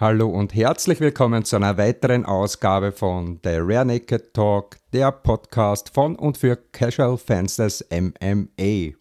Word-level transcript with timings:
Hallo 0.00 0.28
und 0.28 0.54
herzlich 0.54 1.00
willkommen 1.00 1.44
zu 1.44 1.56
einer 1.56 1.76
weiteren 1.76 2.24
Ausgabe 2.24 2.92
von 2.92 3.40
The 3.42 3.56
Rare 3.56 3.84
Naked 3.84 4.32
Talk, 4.32 4.76
der 4.92 5.10
Podcast 5.10 5.92
von 5.92 6.14
und 6.14 6.38
für 6.38 6.54
Casual 6.54 7.18
Fans 7.18 7.56
des 7.56 7.84
MMA. 7.90 8.94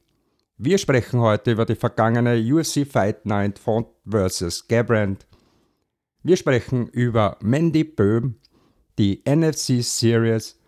Wir 0.58 0.78
sprechen 0.80 1.20
heute 1.20 1.52
über 1.52 1.66
die 1.66 1.76
vergangene 1.76 2.40
UFC 2.40 2.88
Fight 2.88 3.28
Night 3.28 3.60
von 3.60 3.86
vs. 4.10 4.68
Gabrand. 4.68 5.28
Wir 6.24 6.36
sprechen 6.36 6.88
über 6.88 7.38
Mandy 7.42 7.84
Böhm, 7.84 8.38
die 8.98 9.22
NFC 9.24 9.84
Series, 9.84 10.60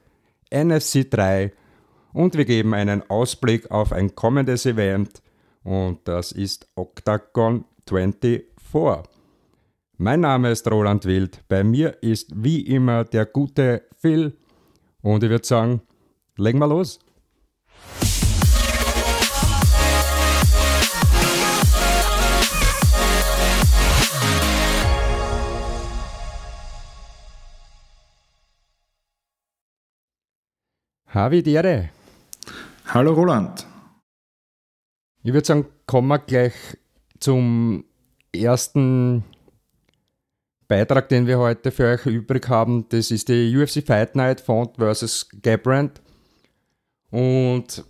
NFC 0.54 1.09
3 1.09 1.52
und 2.14 2.38
wir 2.38 2.46
geben 2.46 2.75
einen 2.75 3.02
Ausblick 3.09 3.71
auf 3.71 3.91
ein 3.91 4.14
kommendes 4.14 4.68
Event 4.68 5.23
und 5.64 6.07
das 6.07 6.32
ist 6.32 6.70
Octagon 6.75 7.66
24. 7.88 8.43
Mein 10.02 10.21
Name 10.21 10.50
ist 10.50 10.66
Roland 10.71 11.04
Wild. 11.04 11.43
Bei 11.50 11.62
mir 11.62 12.02
ist 12.02 12.31
wie 12.34 12.62
immer 12.62 13.03
der 13.03 13.26
gute 13.26 13.84
Phil. 13.98 14.38
Und 15.02 15.26
ich 15.26 15.30
würde 15.30 15.45
sagen, 15.45 15.81
legen 16.38 16.57
wir 16.59 16.67
los. 16.67 16.99
Havi 31.07 31.43
Dere. 31.43 31.90
Hallo 32.85 33.12
Roland. 33.12 33.68
Ich 35.23 35.34
würde 35.34 35.45
sagen, 35.45 35.66
kommen 35.85 36.07
wir 36.07 36.20
gleich 36.20 36.54
zum 37.20 37.84
ersten 38.34 39.26
Beitrag, 40.70 41.09
den 41.09 41.26
wir 41.26 41.40
heute 41.40 41.72
für 41.72 41.88
euch 41.88 42.05
übrig 42.05 42.48
haben, 42.48 42.88
das 42.90 43.10
ist 43.10 43.27
die 43.27 43.58
UFC 43.58 43.84
Fight 43.84 44.16
Night 44.16 44.40
Font 44.40 44.77
vs. 44.77 45.27
Gabrand. 45.41 45.99
Und 47.10 47.84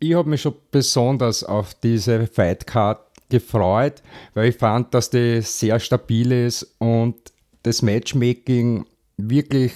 ich 0.00 0.14
habe 0.14 0.28
mich 0.28 0.42
schon 0.42 0.56
besonders 0.72 1.44
auf 1.44 1.72
diese 1.74 2.26
Fight 2.26 2.66
Card 2.66 3.00
gefreut, 3.28 4.02
weil 4.34 4.48
ich 4.48 4.56
fand, 4.56 4.92
dass 4.92 5.10
die 5.10 5.40
sehr 5.40 5.78
stabil 5.78 6.32
ist 6.32 6.74
und 6.78 7.32
das 7.62 7.80
Matchmaking 7.80 8.84
wirklich 9.16 9.72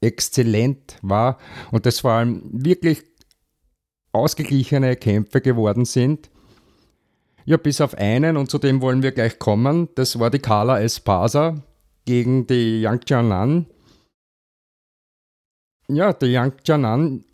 exzellent 0.00 0.96
war 1.02 1.38
und 1.70 1.86
das 1.86 2.00
vor 2.00 2.10
allem 2.10 2.42
wirklich 2.52 3.04
ausgeglichene 4.10 4.96
Kämpfe 4.96 5.40
geworden 5.40 5.84
sind. 5.84 6.30
Ja, 7.50 7.56
bis 7.56 7.80
auf 7.80 7.98
einen, 7.98 8.36
und 8.36 8.48
zu 8.48 8.58
dem 8.58 8.80
wollen 8.80 9.02
wir 9.02 9.10
gleich 9.10 9.40
kommen. 9.40 9.88
Das 9.96 10.20
war 10.20 10.30
die 10.30 10.38
Carla 10.38 10.80
Espasa 10.80 11.56
gegen 12.04 12.46
die 12.46 12.82
Yang 12.82 13.00
Jianan. 13.08 13.66
Ja, 15.88 16.12
die 16.12 16.26
Yang 16.26 16.52
Jianan 16.64 17.24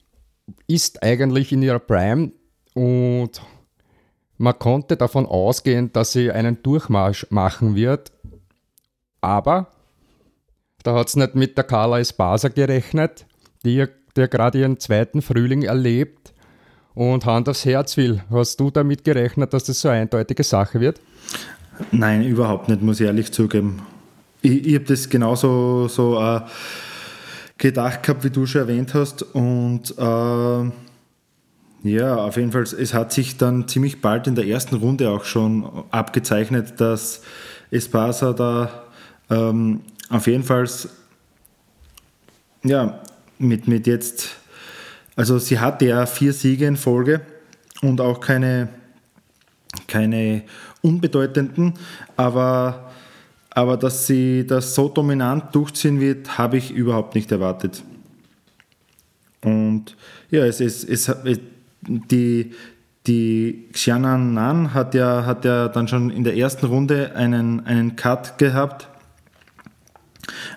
ist 0.66 1.02
eigentlich 1.02 1.52
in 1.52 1.60
ihrer 1.60 1.80
Prime 1.80 2.32
und 2.72 3.42
man 4.38 4.58
konnte 4.58 4.96
davon 4.96 5.26
ausgehen, 5.26 5.92
dass 5.92 6.12
sie 6.12 6.32
einen 6.32 6.62
Durchmarsch 6.62 7.26
machen 7.28 7.74
wird. 7.74 8.10
Aber 9.20 9.66
da 10.82 10.94
hat 10.94 11.08
es 11.08 11.16
nicht 11.16 11.34
mit 11.34 11.58
der 11.58 11.64
Carla 11.64 12.00
Espasa 12.00 12.48
gerechnet, 12.48 13.26
die, 13.66 13.84
die 14.16 14.28
gerade 14.30 14.60
ihren 14.60 14.80
zweiten 14.80 15.20
Frühling 15.20 15.64
erlebt 15.64 16.25
und 16.96 17.26
Hand 17.26 17.48
aufs 17.48 17.64
Herz 17.64 17.96
will, 17.96 18.22
hast 18.30 18.58
du 18.58 18.70
damit 18.70 19.04
gerechnet, 19.04 19.52
dass 19.52 19.64
das 19.64 19.80
so 19.80 19.88
eine 19.88 20.00
eindeutige 20.00 20.42
Sache 20.42 20.80
wird? 20.80 20.98
Nein, 21.92 22.24
überhaupt 22.24 22.68
nicht, 22.68 22.82
muss 22.82 23.00
ich 23.00 23.06
ehrlich 23.06 23.30
zugeben. 23.32 23.82
Ich, 24.40 24.66
ich 24.66 24.74
habe 24.74 24.86
das 24.86 25.08
genauso 25.08 25.88
so, 25.88 26.18
äh, 26.18 26.40
gedacht 27.58 28.02
gehabt, 28.02 28.24
wie 28.24 28.30
du 28.30 28.46
schon 28.46 28.62
erwähnt 28.62 28.94
hast. 28.94 29.22
Und 29.22 29.94
äh, 29.98 30.70
ja, 31.88 32.16
auf 32.16 32.36
jeden 32.36 32.50
Fall, 32.50 32.62
es 32.62 32.94
hat 32.94 33.12
sich 33.12 33.36
dann 33.36 33.68
ziemlich 33.68 34.00
bald 34.00 34.26
in 34.26 34.34
der 34.34 34.46
ersten 34.46 34.76
Runde 34.76 35.10
auch 35.10 35.24
schon 35.24 35.84
abgezeichnet, 35.90 36.80
dass 36.80 37.20
Espasa 37.70 38.32
da 38.32 38.84
ähm, 39.28 39.82
auf 40.08 40.26
jeden 40.26 40.44
Fall 40.44 40.66
ja, 42.64 43.00
mit, 43.38 43.68
mit 43.68 43.86
jetzt 43.86 44.30
also 45.16 45.38
sie 45.38 45.58
hatte 45.58 45.86
ja 45.86 46.04
vier 46.04 46.34
Siege 46.34 46.66
in 46.66 46.76
Folge 46.76 47.22
und 47.80 48.00
auch 48.02 48.20
keine, 48.20 48.68
keine 49.88 50.42
unbedeutenden, 50.82 51.74
aber, 52.16 52.92
aber 53.50 53.78
dass 53.78 54.06
sie 54.06 54.46
das 54.46 54.74
so 54.74 54.88
dominant 54.88 55.54
durchziehen 55.54 56.00
wird, 56.00 56.36
habe 56.36 56.58
ich 56.58 56.70
überhaupt 56.70 57.14
nicht 57.14 57.32
erwartet. 57.32 57.82
Und 59.42 59.96
ja, 60.30 60.44
es 60.44 60.60
ist, 60.60 60.84
es, 60.84 61.08
es, 61.08 61.40
die, 61.80 62.52
die 63.06 63.68
Xianan 63.72 64.34
Nan 64.34 64.74
hat 64.74 64.94
ja, 64.94 65.24
hat 65.24 65.44
ja 65.44 65.68
dann 65.68 65.88
schon 65.88 66.10
in 66.10 66.24
der 66.24 66.36
ersten 66.36 66.66
Runde 66.66 67.14
einen, 67.14 67.64
einen 67.64 67.96
Cut 67.96 68.38
gehabt 68.38 68.88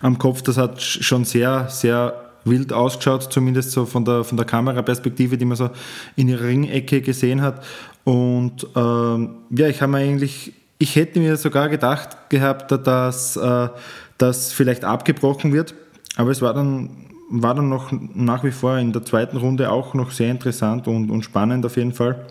am 0.02 0.18
Kopf. 0.18 0.42
Das 0.42 0.58
hat 0.58 0.82
schon 0.82 1.24
sehr, 1.24 1.70
sehr 1.70 2.29
wild 2.50 2.74
ausgeschaut, 2.74 3.32
zumindest 3.32 3.72
so 3.72 3.86
von 3.86 4.06
der, 4.06 4.24
von 4.24 4.38
der 4.38 4.46
Kameraperspektive, 4.46 5.38
die 5.38 5.46
man 5.46 5.58
so 5.58 5.70
in 6.16 6.28
ihrer 6.28 6.46
Ringecke 6.46 7.02
gesehen 7.02 7.42
hat. 7.42 7.64
Und 8.04 8.68
ähm, 8.76 9.36
ja, 9.50 9.68
ich 9.68 9.82
habe 9.82 9.92
mir 9.92 10.00
eigentlich, 10.00 10.54
ich 10.78 10.96
hätte 10.96 11.20
mir 11.20 11.38
sogar 11.38 11.70
gedacht 11.70 12.30
gehabt, 12.30 12.72
dass 12.72 13.36
äh, 13.36 13.70
das 14.18 14.54
vielleicht 14.54 14.84
abgebrochen 14.84 15.54
wird, 15.54 15.74
aber 16.16 16.32
es 16.32 16.42
war 16.42 16.54
dann, 16.54 17.08
war 17.30 17.56
dann 17.56 17.70
noch 17.70 17.92
nach 17.92 18.44
wie 18.44 18.52
vor 18.52 18.78
in 18.78 18.94
der 18.94 19.04
zweiten 19.04 19.38
Runde 19.38 19.72
auch 19.72 19.94
noch 19.94 20.12
sehr 20.12 20.32
interessant 20.32 20.88
und, 20.88 21.12
und 21.12 21.24
spannend 21.24 21.66
auf 21.66 21.78
jeden 21.78 21.94
Fall. 21.94 22.26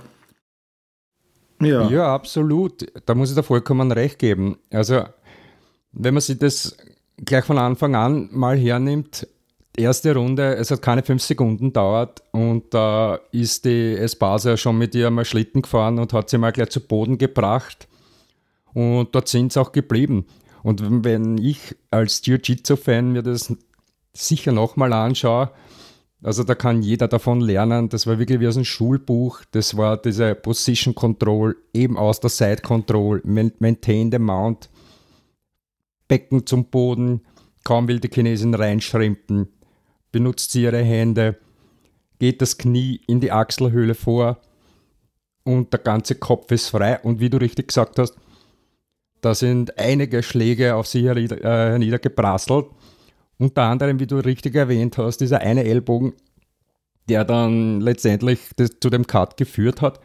Ja. 1.61 1.89
ja, 1.89 2.15
absolut. 2.15 2.87
Da 3.07 3.15
muss 3.15 3.31
ich 3.31 3.37
da 3.37 3.43
vollkommen 3.43 3.91
recht 3.91 4.19
geben. 4.19 4.59
Also, 4.71 5.05
wenn 5.93 6.15
man 6.15 6.21
sich 6.21 6.39
das 6.39 6.77
gleich 7.25 7.45
von 7.45 7.59
Anfang 7.59 7.95
an 7.97 8.29
mal 8.33 8.57
hernimmt, 8.57 9.27
erste 9.79 10.15
Runde, 10.15 10.57
es 10.57 10.71
hat 10.71 10.83
keine 10.83 11.03
fünf 11.03 11.23
Sekunden 11.23 11.73
dauert 11.73 12.23
und 12.33 12.75
da 12.75 13.17
äh, 13.33 13.41
ist 13.41 13.65
die 13.65 13.95
Espasa 13.95 14.57
schon 14.57 14.79
mit 14.79 14.95
ihr 14.95 15.11
mal 15.11 15.25
Schlitten 15.25 15.63
gefahren 15.63 15.99
und 15.99 16.13
hat 16.13 16.31
sie 16.31 16.39
mal 16.39 16.53
gleich 16.53 16.71
zu 16.71 16.81
Boden 16.81 17.19
gebracht 17.19 17.89
und 18.75 19.15
dort 19.15 19.29
sind 19.29 19.53
sie 19.53 19.61
auch 19.61 19.73
geblieben. 19.73 20.27
Und 20.63 21.05
wenn 21.05 21.39
ich 21.39 21.77
als 21.91 22.25
Jiu-Jitsu-Fan 22.25 23.13
mir 23.13 23.23
das 23.23 23.55
sicher 24.13 24.53
nochmal 24.53 24.93
anschaue, 24.93 25.51
also 26.23 26.43
da 26.43 26.55
kann 26.57 26.83
jeder 26.83 27.07
davon 27.07 27.41
lernen, 27.41 27.89
das 27.89 28.07
war 28.07 28.19
wirklich 28.19 28.41
wie 28.41 28.49
aus 28.49 28.57
einem 28.57 28.65
Schulbuch, 28.65 29.43
das 29.53 29.77
war 29.77 29.97
diese 29.97 30.35
Position 30.35 30.95
Control, 30.95 31.57
eben 31.73 31.97
aus 31.97 32.19
der 32.19 32.31
Side 32.31 32.63
Control, 32.63 33.23
Maintain 33.25 34.11
the 34.11 34.19
Mount, 34.19 34.69
Becken 36.09 36.45
zum 36.45 36.65
Boden, 36.67 37.21
kaum 37.63 37.87
will 37.87 38.01
die 38.01 38.11
Chinesin 38.13 38.55
reinschrimpen, 38.55 39.49
benutzt 40.13 40.53
sie 40.53 40.63
ihre 40.63 40.83
Hände, 40.83 41.37
geht 42.19 42.43
das 42.43 42.59
Knie 42.59 43.01
in 43.07 43.21
die 43.21 43.33
Achselhöhle 43.33 43.95
vor 43.95 44.39
und 45.45 45.73
der 45.73 45.81
ganze 45.81 46.15
Kopf 46.15 46.51
ist 46.53 46.69
frei. 46.69 46.99
Und 47.03 47.21
wie 47.21 47.31
du 47.31 47.39
richtig 47.39 47.69
gesagt 47.69 47.99
hast, 47.99 48.15
da 49.21 49.35
sind 49.35 49.79
einige 49.79 50.23
Schläge 50.23 50.75
auf 50.75 50.87
sie 50.87 51.07
äh, 51.07 51.79
niedergeprasselt. 51.79 52.67
Unter 53.39 53.63
anderem, 53.63 54.01
wie 54.01 54.07
du 54.07 54.17
richtig 54.17 54.55
erwähnt 54.55 54.99
hast, 54.99 55.19
dieser 55.19 55.41
eine 55.41 55.65
Ellbogen, 55.65 56.13
der 57.09 57.25
dann 57.25 57.81
letztendlich 57.81 58.41
zu 58.81 58.91
dem 58.91 59.07
Cut 59.07 59.37
geführt 59.37 59.81
hat. 59.81 60.01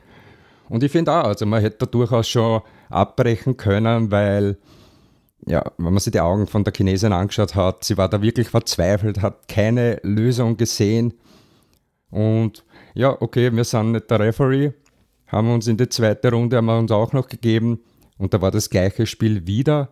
Und 0.69 0.83
ich 0.83 0.91
finde 0.91 1.11
auch, 1.11 1.25
also 1.25 1.45
man 1.45 1.61
hätte 1.61 1.77
da 1.79 1.85
durchaus 1.87 2.27
schon 2.27 2.61
abbrechen 2.89 3.57
können, 3.57 4.11
weil 4.11 4.57
ja, 5.45 5.63
wenn 5.77 5.93
man 5.93 5.99
sich 5.99 6.11
die 6.11 6.19
Augen 6.19 6.47
von 6.47 6.63
der 6.63 6.73
Chinesin 6.73 7.13
angeschaut 7.13 7.55
hat, 7.55 7.83
sie 7.83 7.97
war 7.97 8.09
da 8.09 8.21
wirklich 8.21 8.49
verzweifelt, 8.49 9.21
hat 9.21 9.47
keine 9.47 9.99
Lösung 10.03 10.57
gesehen. 10.57 11.13
Und 12.09 12.63
ja, 12.93 13.21
okay, 13.21 13.51
wir 13.53 13.63
sind 13.63 13.93
nicht 13.93 14.09
der 14.09 14.19
Referee, 14.19 14.73
haben 15.27 15.51
uns 15.51 15.67
in 15.67 15.77
die 15.77 15.89
zweite 15.89 16.31
Runde 16.31 16.57
haben 16.57 16.65
wir 16.65 16.77
uns 16.77 16.91
auch 16.91 17.11
noch 17.13 17.27
gegeben 17.27 17.79
und 18.17 18.33
da 18.33 18.41
war 18.41 18.51
das 18.51 18.69
gleiche 18.69 19.05
Spiel 19.05 19.47
wieder. 19.47 19.89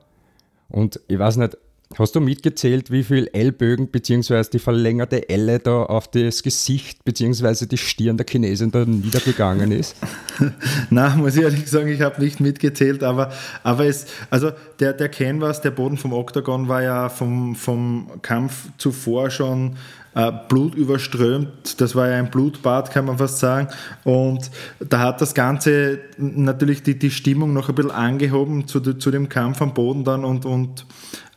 Und 0.70 1.00
ich 1.08 1.20
weiß 1.20 1.38
nicht, 1.38 1.58
Hast 1.98 2.16
du 2.16 2.22
mitgezählt, 2.22 2.92
wie 2.92 3.04
viel 3.04 3.30
Ellbögen 3.34 3.88
bzw. 3.88 4.44
die 4.54 4.60
verlängerte 4.60 5.30
Elle 5.30 5.60
da 5.60 5.84
auf 5.84 6.08
das 6.08 6.44
Gesicht 6.44 7.04
bzw. 7.04 7.66
die 7.66 7.78
Stirn 7.78 8.18
der 8.18 8.26
Chinesin 8.30 8.72
da 8.72 8.86
niedergegangen 8.86 9.72
ist? 9.72 9.96
Na, 10.90 11.16
muss 11.16 11.36
ich 11.36 11.44
ehrlich 11.44 11.70
sagen, 11.70 11.90
ich 11.90 12.02
habe 12.02 12.22
nicht 12.22 12.40
mitgezählt, 12.40 13.04
aber, 13.04 13.32
aber 13.64 13.86
es, 13.86 14.06
also 14.30 14.52
der, 14.80 14.94
der 14.94 15.10
Canvas, 15.10 15.62
der 15.62 15.72
Boden 15.72 15.98
vom 15.98 16.14
Oktagon 16.14 16.68
war 16.68 16.82
ja 16.82 17.10
vom, 17.10 17.56
vom 17.56 18.10
Kampf 18.22 18.70
zuvor 18.78 19.30
schon 19.30 19.76
äh, 20.14 20.32
Blut 20.50 20.76
überströmt. 20.76 21.80
Das 21.80 21.96
war 21.96 22.10
ja 22.10 22.18
ein 22.18 22.30
Blutbad, 22.30 22.92
kann 22.92 23.06
man 23.06 23.18
fast 23.18 23.40
sagen. 23.40 23.68
Und 24.04 24.52
da 24.80 25.00
hat 25.00 25.22
das 25.22 25.34
Ganze 25.34 26.00
natürlich 26.18 26.84
die, 26.84 26.98
die 26.98 27.12
Stimmung 27.12 27.54
noch 27.54 27.70
ein 27.70 27.76
bisschen 27.76 27.92
angehoben 27.92 28.68
zu, 28.68 28.80
zu 28.80 29.12
dem 29.12 29.30
Kampf 29.30 29.62
am 29.62 29.74
Boden 29.74 30.04
dann 30.04 30.26
und, 30.26 30.46
und 30.46 30.86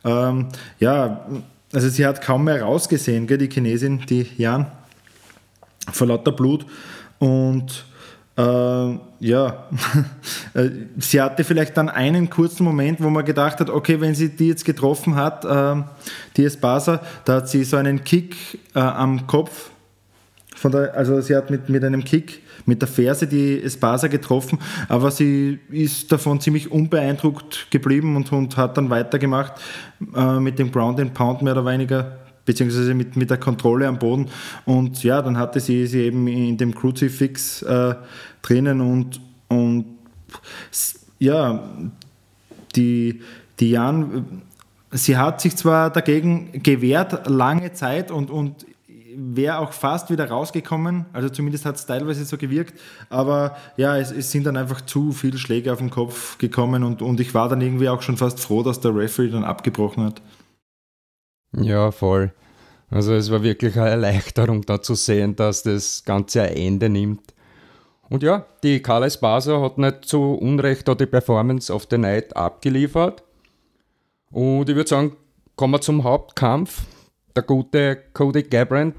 ähm, 0.05 0.47
ja, 0.79 1.25
also 1.73 1.89
sie 1.89 2.05
hat 2.05 2.21
kaum 2.21 2.45
mehr 2.45 2.61
rausgesehen, 2.61 3.27
gell, 3.27 3.37
die 3.37 3.49
Chinesin, 3.49 4.05
die 4.07 4.27
Jan, 4.37 4.67
vor 5.91 6.07
lauter 6.07 6.31
Blut. 6.31 6.65
Und 7.19 7.85
äh, 8.37 8.97
ja, 9.21 9.67
sie 10.97 11.21
hatte 11.21 11.43
vielleicht 11.43 11.77
dann 11.77 11.89
einen 11.89 12.29
kurzen 12.29 12.63
Moment, 12.65 13.01
wo 13.01 13.09
man 13.09 13.23
gedacht 13.23 13.59
hat, 13.59 13.69
okay, 13.69 14.01
wenn 14.01 14.13
sie 14.13 14.29
die 14.29 14.49
jetzt 14.49 14.65
getroffen 14.65 15.15
hat, 15.15 15.45
äh, 15.45 15.83
die 16.37 16.43
Espasa, 16.43 17.01
da 17.23 17.35
hat 17.35 17.49
sie 17.49 17.63
so 17.63 17.77
einen 17.77 18.03
Kick 18.03 18.35
äh, 18.75 18.79
am 18.79 19.25
Kopf, 19.25 19.71
von 20.55 20.71
der, 20.71 20.95
also 20.95 21.21
sie 21.21 21.35
hat 21.35 21.49
mit, 21.49 21.69
mit 21.69 21.83
einem 21.83 22.03
Kick 22.03 22.41
mit 22.65 22.81
der 22.81 22.87
Ferse 22.87 23.27
die 23.27 23.61
Espasa 23.61 24.07
getroffen, 24.07 24.57
aber 24.89 25.11
sie 25.11 25.59
ist 25.69 26.11
davon 26.11 26.39
ziemlich 26.41 26.71
unbeeindruckt 26.71 27.67
geblieben 27.69 28.15
und, 28.15 28.31
und 28.31 28.57
hat 28.57 28.77
dann 28.77 28.89
weitergemacht 28.89 29.53
äh, 30.15 30.39
mit 30.39 30.57
dem 30.57 30.71
Ground 30.71 30.99
and 30.99 31.13
Pound 31.13 31.41
mehr 31.41 31.53
oder 31.53 31.65
weniger 31.65 32.17
beziehungsweise 32.45 32.93
mit, 32.93 33.15
mit 33.15 33.29
der 33.29 33.37
Kontrolle 33.37 33.87
am 33.87 33.97
Boden. 33.97 34.27
Und 34.65 35.03
ja, 35.03 35.21
dann 35.21 35.37
hatte 35.37 35.59
sie 35.59 35.87
sie 35.87 36.01
eben 36.01 36.27
in 36.27 36.57
dem 36.57 36.73
Crucifix 36.73 37.61
äh, 37.63 37.95
drinnen 38.41 38.81
und, 38.81 39.19
und 39.47 39.85
ja, 41.19 41.69
die, 42.75 43.21
die 43.59 43.71
Jan, 43.71 44.41
sie 44.91 45.17
hat 45.17 45.41
sich 45.41 45.55
zwar 45.55 45.89
dagegen 45.89 46.61
gewehrt, 46.61 47.27
lange 47.27 47.73
Zeit 47.73 48.11
und, 48.11 48.29
und 48.29 48.65
wäre 49.17 49.59
auch 49.59 49.73
fast 49.73 50.09
wieder 50.09 50.29
rausgekommen, 50.29 51.05
also 51.13 51.29
zumindest 51.29 51.65
hat 51.65 51.75
es 51.75 51.85
teilweise 51.85 52.25
so 52.25 52.37
gewirkt, 52.37 52.79
aber 53.09 53.55
ja, 53.77 53.97
es, 53.97 54.11
es, 54.11 54.31
sind 54.31 54.45
dann 54.45 54.57
einfach 54.57 54.81
zu 54.81 55.11
viele 55.11 55.37
Schläge 55.37 55.71
auf 55.71 55.79
den 55.79 55.89
Kopf 55.89 56.37
gekommen 56.37 56.83
und, 56.83 57.01
und 57.01 57.19
ich 57.19 57.33
war 57.33 57.49
dann 57.49 57.61
irgendwie 57.61 57.89
auch 57.89 58.01
schon 58.01 58.17
fast 58.17 58.39
froh, 58.39 58.63
dass 58.63 58.79
der 58.79 58.95
Referee 58.95 59.29
dann 59.29 59.43
abgebrochen 59.43 60.05
hat. 60.05 60.21
Ja, 61.57 61.91
voll. 61.91 62.33
Also 62.89 63.13
es 63.13 63.31
war 63.31 63.43
wirklich 63.43 63.77
eine 63.77 63.89
Erleichterung 63.89 64.61
da 64.61 64.81
zu 64.81 64.95
sehen, 64.95 65.35
dass 65.35 65.63
das 65.63 66.03
Ganze 66.05 66.43
ein 66.43 66.55
Ende 66.55 66.89
nimmt. 66.89 67.33
Und 68.09 68.23
ja, 68.23 68.45
die 68.63 68.81
Carla 68.81 69.07
Esparza 69.07 69.59
hat 69.61 69.77
nicht 69.77 70.05
zu 70.05 70.33
Unrecht 70.33 70.87
die 70.87 71.05
Performance 71.05 71.73
of 71.73 71.87
the 71.89 71.97
Night 71.97 72.35
abgeliefert. 72.35 73.23
Und 74.31 74.69
ich 74.69 74.75
würde 74.75 74.89
sagen, 74.89 75.15
kommen 75.55 75.73
wir 75.73 75.81
zum 75.81 76.03
Hauptkampf. 76.03 76.83
Der 77.35 77.43
gute 77.43 77.97
Cody 78.13 78.43
Gabrandt 78.43 78.95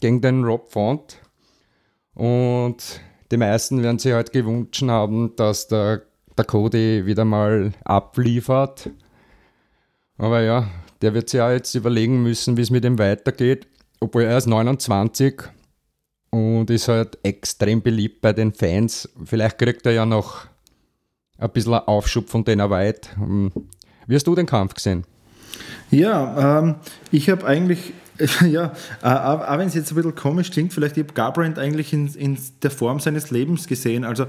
gegen 0.00 0.20
den 0.20 0.44
Rob 0.44 0.70
Font. 0.70 1.18
Und 2.14 3.00
die 3.30 3.36
meisten 3.36 3.82
werden 3.82 3.98
sich 3.98 4.12
halt 4.12 4.32
gewünscht 4.32 4.82
haben, 4.82 5.34
dass 5.36 5.66
der, 5.66 6.02
der 6.36 6.44
Cody 6.44 7.06
wieder 7.06 7.24
mal 7.24 7.72
abliefert. 7.84 8.90
Aber 10.16 10.42
ja, 10.42 10.68
der 11.00 11.14
wird 11.14 11.30
sich 11.30 11.38
ja 11.38 11.50
jetzt 11.50 11.74
überlegen 11.74 12.22
müssen, 12.22 12.56
wie 12.56 12.62
es 12.62 12.70
mit 12.70 12.84
ihm 12.84 12.98
weitergeht, 12.98 13.66
obwohl 14.00 14.22
er 14.22 14.38
ist 14.38 14.46
29 14.46 15.42
und 16.30 16.70
ist 16.70 16.88
halt 16.88 17.18
extrem 17.24 17.82
beliebt 17.82 18.20
bei 18.20 18.32
den 18.32 18.52
Fans. 18.52 19.08
Vielleicht 19.24 19.58
kriegt 19.58 19.84
er 19.86 19.92
ja 19.92 20.06
noch 20.06 20.46
ein 21.38 21.50
bisschen 21.50 21.74
Aufschub 21.74 22.28
von 22.28 22.44
Dana 22.44 22.70
White. 22.70 23.16
Hm. 23.16 23.50
Wie 24.06 24.14
hast 24.14 24.26
du 24.26 24.34
den 24.34 24.46
Kampf 24.46 24.74
gesehen? 24.74 25.04
Ja, 25.92 26.58
ähm, 26.58 26.76
ich 27.10 27.28
habe 27.28 27.46
eigentlich, 27.46 27.92
ja, 28.40 28.72
äh, 29.02 29.06
auch 29.06 29.58
wenn 29.58 29.68
es 29.68 29.74
jetzt 29.74 29.92
ein 29.92 29.94
bisschen 29.94 30.14
komisch 30.14 30.50
klingt, 30.50 30.72
vielleicht 30.72 30.96
ich 30.96 31.04
habe 31.04 31.12
Garbrandt 31.12 31.58
eigentlich 31.58 31.92
in, 31.92 32.08
in 32.14 32.38
der 32.62 32.70
Form 32.70 32.98
seines 32.98 33.30
Lebens 33.30 33.66
gesehen. 33.66 34.04
Also 34.04 34.26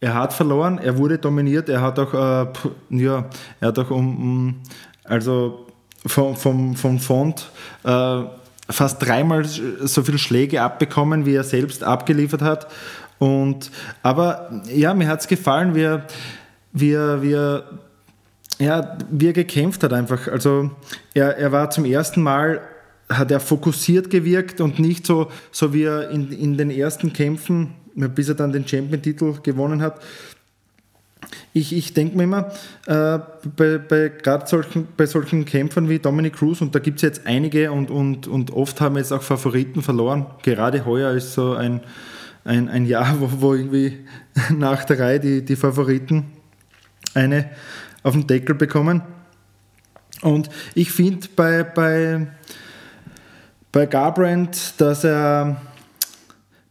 er 0.00 0.14
hat 0.14 0.32
verloren, 0.32 0.78
er 0.78 0.96
wurde 0.96 1.18
dominiert, 1.18 1.68
er 1.68 1.82
hat 1.82 1.98
auch, 1.98 2.14
äh, 2.14 2.46
ja, 2.90 3.26
er 3.60 3.68
hat 3.68 3.78
auch 3.78 3.90
um 3.90 4.62
also 5.04 5.66
vom, 6.06 6.34
vom, 6.34 6.74
vom 6.74 6.98
Fond 6.98 7.50
äh, 7.84 8.22
fast 8.68 9.04
dreimal 9.04 9.44
so 9.44 10.02
viele 10.02 10.18
Schläge 10.18 10.62
abbekommen, 10.62 11.26
wie 11.26 11.34
er 11.34 11.44
selbst 11.44 11.84
abgeliefert 11.84 12.40
hat. 12.42 12.68
Und, 13.18 13.70
aber 14.02 14.62
ja, 14.72 14.94
mir 14.94 15.08
hat 15.08 15.20
es 15.20 15.28
gefallen, 15.28 15.74
wie 15.74 15.82
er, 15.82 16.06
wie, 16.72 16.92
er, 16.92 17.22
wie, 17.22 17.32
er, 17.32 17.64
ja, 18.58 18.96
wie 19.10 19.28
er 19.28 19.32
gekämpft 19.32 19.82
hat 19.82 19.92
einfach. 19.92 20.28
Also 20.28 20.70
er, 21.14 21.36
er 21.36 21.52
war 21.52 21.70
zum 21.70 21.84
ersten 21.84 22.22
Mal, 22.22 22.60
hat 23.08 23.30
er 23.30 23.40
fokussiert 23.40 24.10
gewirkt 24.10 24.60
und 24.60 24.78
nicht 24.78 25.06
so, 25.06 25.30
so 25.52 25.72
wie 25.72 25.84
er 25.84 26.10
in, 26.10 26.32
in 26.32 26.56
den 26.56 26.70
ersten 26.70 27.12
Kämpfen, 27.12 27.74
bis 27.94 28.28
er 28.28 28.34
dann 28.34 28.52
den 28.52 28.66
Champion-Titel 28.66 29.34
gewonnen 29.42 29.82
hat, 29.82 30.00
ich, 31.52 31.74
ich 31.74 31.94
denke 31.94 32.16
mir 32.16 32.24
immer, 32.24 32.52
äh, 32.86 33.18
bei, 33.56 33.78
bei 33.78 34.08
gerade 34.10 34.46
solchen, 34.46 34.88
bei 34.96 35.06
solchen 35.06 35.44
Kämpfern 35.44 35.88
wie 35.88 35.98
Dominic 35.98 36.34
Cruz, 36.34 36.60
und 36.60 36.74
da 36.74 36.78
gibt 36.78 36.96
es 36.96 37.02
jetzt 37.02 37.26
einige 37.26 37.72
und, 37.72 37.90
und, 37.90 38.28
und 38.28 38.52
oft 38.52 38.80
haben 38.80 38.96
jetzt 38.96 39.12
auch 39.12 39.22
Favoriten 39.22 39.82
verloren. 39.82 40.26
Gerade 40.42 40.84
heuer 40.84 41.12
ist 41.12 41.32
so 41.32 41.54
ein, 41.54 41.80
ein, 42.44 42.68
ein 42.68 42.86
Jahr, 42.86 43.20
wo, 43.20 43.30
wo 43.40 43.54
irgendwie 43.54 44.04
nach 44.50 44.84
der 44.84 44.98
Reihe 44.98 45.20
die, 45.20 45.44
die 45.44 45.56
Favoriten 45.56 46.26
eine 47.14 47.50
auf 48.06 48.12
den 48.12 48.26
Deckel 48.28 48.54
bekommen. 48.54 49.02
Und 50.22 50.48
ich 50.74 50.92
finde 50.92 51.26
bei, 51.34 51.64
bei, 51.64 52.28
bei 53.72 53.86
Garbrandt, 53.86 54.74
dass 54.78 55.02
er, 55.02 55.60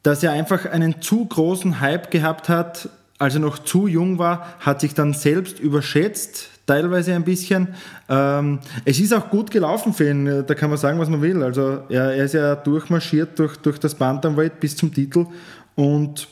dass 0.02 0.24
er 0.24 0.32
einfach 0.32 0.66
einen 0.66 1.02
zu 1.02 1.26
großen 1.26 1.82
Hype 1.82 2.10
gehabt 2.10 2.48
hat, 2.48 2.90
als 3.18 3.34
er 3.34 3.42
noch 3.42 3.60
zu 3.60 3.88
jung 3.88 4.18
war, 4.18 4.56
hat 4.62 4.80
sich 4.80 4.94
dann 4.94 5.12
selbst 5.12 5.60
überschätzt, 5.60 6.50
teilweise 6.68 7.14
ein 7.14 7.26
bisschen. 7.26 7.76
Ähm, 8.08 8.60
es 8.86 9.00
ist 9.02 9.14
auch 9.14 9.30
gut 9.30 9.52
gelaufen 9.52 9.94
für 9.94 10.10
ihn, 10.10 10.46
da 10.48 10.56
kann 10.56 10.70
man 10.70 10.80
sagen, 10.80 11.00
was 11.00 11.10
man 11.10 11.22
will. 11.22 11.44
Also 11.44 11.84
er, 11.90 12.14
er 12.14 12.24
ist 12.24 12.34
ja 12.34 12.56
durchmarschiert 12.56 13.38
durch, 13.38 13.58
durch 13.58 13.78
das 13.78 13.94
Bantamweight 13.94 14.62
bis 14.62 14.78
zum 14.78 14.94
Titel 14.94 15.28
und 15.76 16.30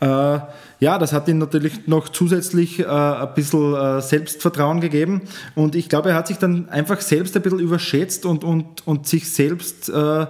äh, 0.00 0.38
ja, 0.80 0.98
das 0.98 1.12
hat 1.12 1.28
ihm 1.28 1.38
natürlich 1.38 1.86
noch 1.86 2.08
zusätzlich 2.08 2.80
äh, 2.80 2.84
ein 2.86 3.34
bisschen 3.34 3.74
äh, 3.74 4.00
Selbstvertrauen 4.00 4.80
gegeben 4.80 5.22
und 5.54 5.74
ich 5.74 5.88
glaube, 5.88 6.10
er 6.10 6.14
hat 6.14 6.28
sich 6.28 6.38
dann 6.38 6.68
einfach 6.68 7.00
selbst 7.00 7.36
ein 7.36 7.42
bisschen 7.42 7.60
überschätzt 7.60 8.24
und, 8.26 8.44
und, 8.44 8.86
und 8.86 9.06
sich 9.06 9.30
selbst 9.30 9.88
äh, 9.88 10.26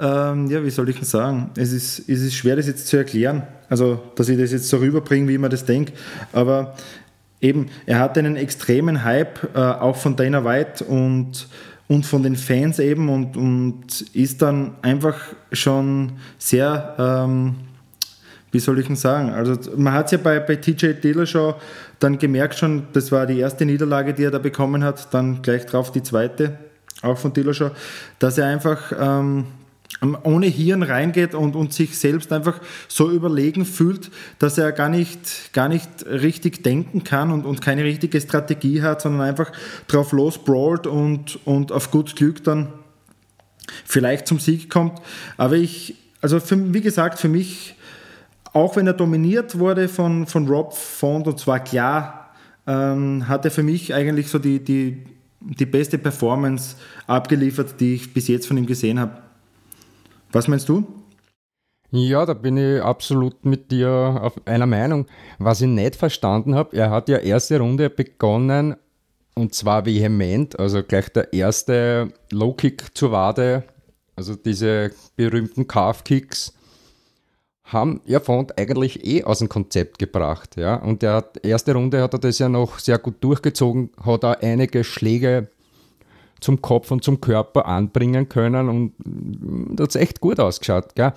ähm, 0.00 0.46
ja, 0.46 0.64
wie 0.64 0.70
soll 0.70 0.88
ich 0.88 0.96
denn 0.96 1.04
sagen? 1.04 1.50
Es 1.56 1.72
ist, 1.72 2.08
es 2.08 2.22
ist 2.22 2.34
schwer, 2.34 2.56
das 2.56 2.66
jetzt 2.66 2.86
zu 2.86 2.96
erklären. 2.96 3.42
Also, 3.68 4.00
dass 4.16 4.30
ich 4.30 4.38
das 4.38 4.50
jetzt 4.50 4.68
so 4.68 4.78
rüberbringe, 4.78 5.28
wie 5.28 5.36
man 5.36 5.50
das 5.50 5.66
denkt. 5.66 5.92
Aber 6.32 6.74
eben, 7.40 7.68
er 7.84 7.98
hat 7.98 8.16
einen 8.16 8.36
extremen 8.36 9.04
Hype, 9.04 9.54
äh, 9.54 9.58
auch 9.58 9.96
von 9.96 10.16
Dana 10.16 10.42
White 10.42 10.84
und, 10.84 11.48
und 11.86 12.06
von 12.06 12.22
den 12.22 12.36
Fans 12.36 12.78
eben 12.78 13.10
und, 13.10 13.36
und 13.36 14.00
ist 14.14 14.40
dann 14.40 14.72
einfach 14.80 15.18
schon 15.52 16.12
sehr, 16.38 16.94
ähm, 16.98 17.56
wie 18.52 18.58
soll 18.58 18.78
ich 18.78 18.86
denn 18.86 18.96
sagen? 18.96 19.30
Also, 19.30 19.56
man 19.76 19.92
hat 19.92 20.06
es 20.06 20.12
ja 20.12 20.18
bei, 20.18 20.40
bei 20.40 20.56
TJ 20.56 20.92
Dillashaw 21.02 21.56
dann 21.98 22.18
gemerkt 22.18 22.56
schon, 22.56 22.88
das 22.92 23.12
war 23.12 23.26
die 23.26 23.38
erste 23.38 23.64
Niederlage, 23.64 24.14
die 24.14 24.24
er 24.24 24.30
da 24.30 24.38
bekommen 24.38 24.82
hat, 24.84 25.12
dann 25.14 25.42
gleich 25.42 25.66
drauf 25.66 25.92
die 25.92 26.02
zweite, 26.02 26.58
auch 27.02 27.18
von 27.18 27.32
Dillashaw, 27.32 27.70
dass 28.18 28.38
er 28.38 28.46
einfach. 28.46 28.92
Ähm, 28.98 29.46
ohne 30.22 30.46
Hirn 30.46 30.82
reingeht 30.82 31.34
und, 31.34 31.54
und 31.54 31.74
sich 31.74 31.98
selbst 31.98 32.32
einfach 32.32 32.58
so 32.88 33.10
überlegen 33.10 33.66
fühlt, 33.66 34.10
dass 34.38 34.56
er 34.56 34.72
gar 34.72 34.88
nicht, 34.88 35.52
gar 35.52 35.68
nicht 35.68 35.88
richtig 36.06 36.62
denken 36.62 37.04
kann 37.04 37.30
und, 37.30 37.44
und 37.44 37.60
keine 37.60 37.84
richtige 37.84 38.20
Strategie 38.20 38.82
hat, 38.82 39.02
sondern 39.02 39.22
einfach 39.22 39.52
drauf 39.88 40.12
losbrawlt 40.12 40.86
und, 40.86 41.38
und 41.44 41.70
auf 41.70 41.90
gut 41.90 42.16
Glück 42.16 42.42
dann 42.44 42.72
vielleicht 43.84 44.26
zum 44.26 44.38
Sieg 44.38 44.70
kommt. 44.70 44.98
Aber 45.36 45.56
ich, 45.56 45.96
also 46.22 46.40
für, 46.40 46.72
wie 46.72 46.80
gesagt, 46.80 47.18
für 47.18 47.28
mich, 47.28 47.74
auch 48.52 48.76
wenn 48.76 48.86
er 48.86 48.92
dominiert 48.92 49.58
wurde 49.58 49.88
von, 49.88 50.26
von 50.26 50.48
Rob 50.48 50.74
Font, 50.74 51.26
und 51.26 51.38
zwar 51.38 51.60
klar, 51.60 52.30
ähm, 52.66 53.26
hat 53.28 53.44
er 53.44 53.50
für 53.50 53.62
mich 53.62 53.94
eigentlich 53.94 54.28
so 54.28 54.38
die, 54.38 54.62
die, 54.62 55.04
die 55.40 55.66
beste 55.66 55.98
Performance 55.98 56.76
abgeliefert, 57.06 57.80
die 57.80 57.94
ich 57.94 58.12
bis 58.12 58.28
jetzt 58.28 58.46
von 58.46 58.56
ihm 58.56 58.66
gesehen 58.66 58.98
habe. 58.98 59.18
Was 60.32 60.48
meinst 60.48 60.68
du? 60.68 60.86
Ja, 61.92 62.24
da 62.24 62.34
bin 62.34 62.56
ich 62.56 62.80
absolut 62.80 63.44
mit 63.44 63.72
dir 63.72 63.90
auf 64.22 64.34
einer 64.46 64.66
Meinung. 64.66 65.06
Was 65.38 65.60
ich 65.60 65.66
nicht 65.66 65.96
verstanden 65.96 66.54
habe, 66.54 66.76
er 66.76 66.90
hat 66.90 67.08
ja 67.08 67.18
erste 67.18 67.58
Runde 67.58 67.90
begonnen 67.90 68.76
und 69.34 69.54
zwar 69.54 69.86
vehement, 69.86 70.58
also 70.58 70.82
gleich 70.82 71.08
der 71.08 71.32
erste 71.32 72.12
Low-Kick 72.30 72.96
zur 72.96 73.10
Wade, 73.10 73.64
also 74.14 74.36
diese 74.36 74.92
berühmten 75.16 75.66
Calf-Kicks, 75.66 76.52
haben 77.72 78.00
ja 78.04 78.20
Font 78.20 78.58
eigentlich 78.58 79.04
eh 79.06 79.24
aus 79.24 79.38
dem 79.38 79.48
Konzept 79.48 79.98
gebracht. 79.98 80.56
Ja? 80.56 80.76
Und 80.76 81.02
der 81.02 81.24
erste 81.42 81.74
Runde 81.74 82.02
hat 82.02 82.14
er 82.14 82.18
das 82.18 82.38
ja 82.38 82.48
noch 82.48 82.78
sehr 82.78 82.98
gut 82.98 83.16
durchgezogen, 83.20 83.90
hat 84.04 84.24
da 84.24 84.32
einige 84.32 84.84
Schläge 84.84 85.48
zum 86.40 86.62
Kopf 86.62 86.90
und 86.90 87.04
zum 87.04 87.20
Körper 87.20 87.66
anbringen 87.66 88.28
können 88.28 88.68
und 88.68 88.94
das 89.76 89.94
hat 89.94 90.02
echt 90.02 90.20
gut 90.20 90.40
ausgeschaut. 90.40 90.94
Gell? 90.94 91.12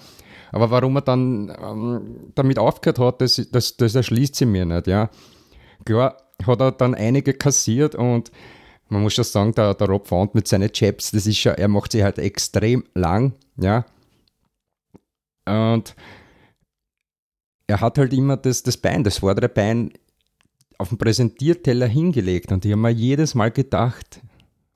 Aber 0.51 0.69
warum 0.69 0.97
er 0.97 1.01
dann 1.01 1.55
ähm, 1.61 2.31
damit 2.35 2.59
aufgehört 2.59 2.99
hat, 2.99 3.21
das, 3.21 3.41
das, 3.51 3.77
das 3.77 3.95
erschließt 3.95 4.35
sie 4.35 4.45
mir 4.45 4.65
nicht. 4.65 4.87
Ja? 4.87 5.09
Klar 5.85 6.17
hat 6.45 6.61
er 6.61 6.71
dann 6.71 6.93
einige 6.93 7.33
kassiert 7.33 7.95
und 7.95 8.31
man 8.89 9.01
muss 9.01 9.13
schon 9.13 9.23
sagen, 9.23 9.53
der, 9.55 9.73
der 9.73 9.87
Rob 9.87 10.07
Font 10.07 10.35
mit 10.35 10.47
seinen 10.47 10.71
Chaps, 10.71 11.11
das 11.11 11.25
ist 11.25 11.43
ja, 11.43 11.53
er 11.53 11.67
macht 11.69 11.93
sie 11.93 12.03
halt 12.03 12.19
extrem 12.19 12.83
lang, 12.93 13.33
ja. 13.57 13.85
Und 15.45 15.95
er 17.73 17.81
hat 17.81 17.97
halt 17.97 18.13
immer 18.13 18.37
das, 18.37 18.61
das 18.61 18.77
Bein, 18.77 19.03
das 19.03 19.17
vordere 19.17 19.49
Bein 19.49 19.93
auf 20.77 20.89
den 20.89 20.99
Präsentierteller 20.99 21.87
hingelegt 21.87 22.51
und 22.51 22.65
ich 22.65 22.71
habe 22.71 22.81
mir 22.81 22.91
jedes 22.91 23.33
Mal 23.33 23.49
gedacht, 23.49 24.21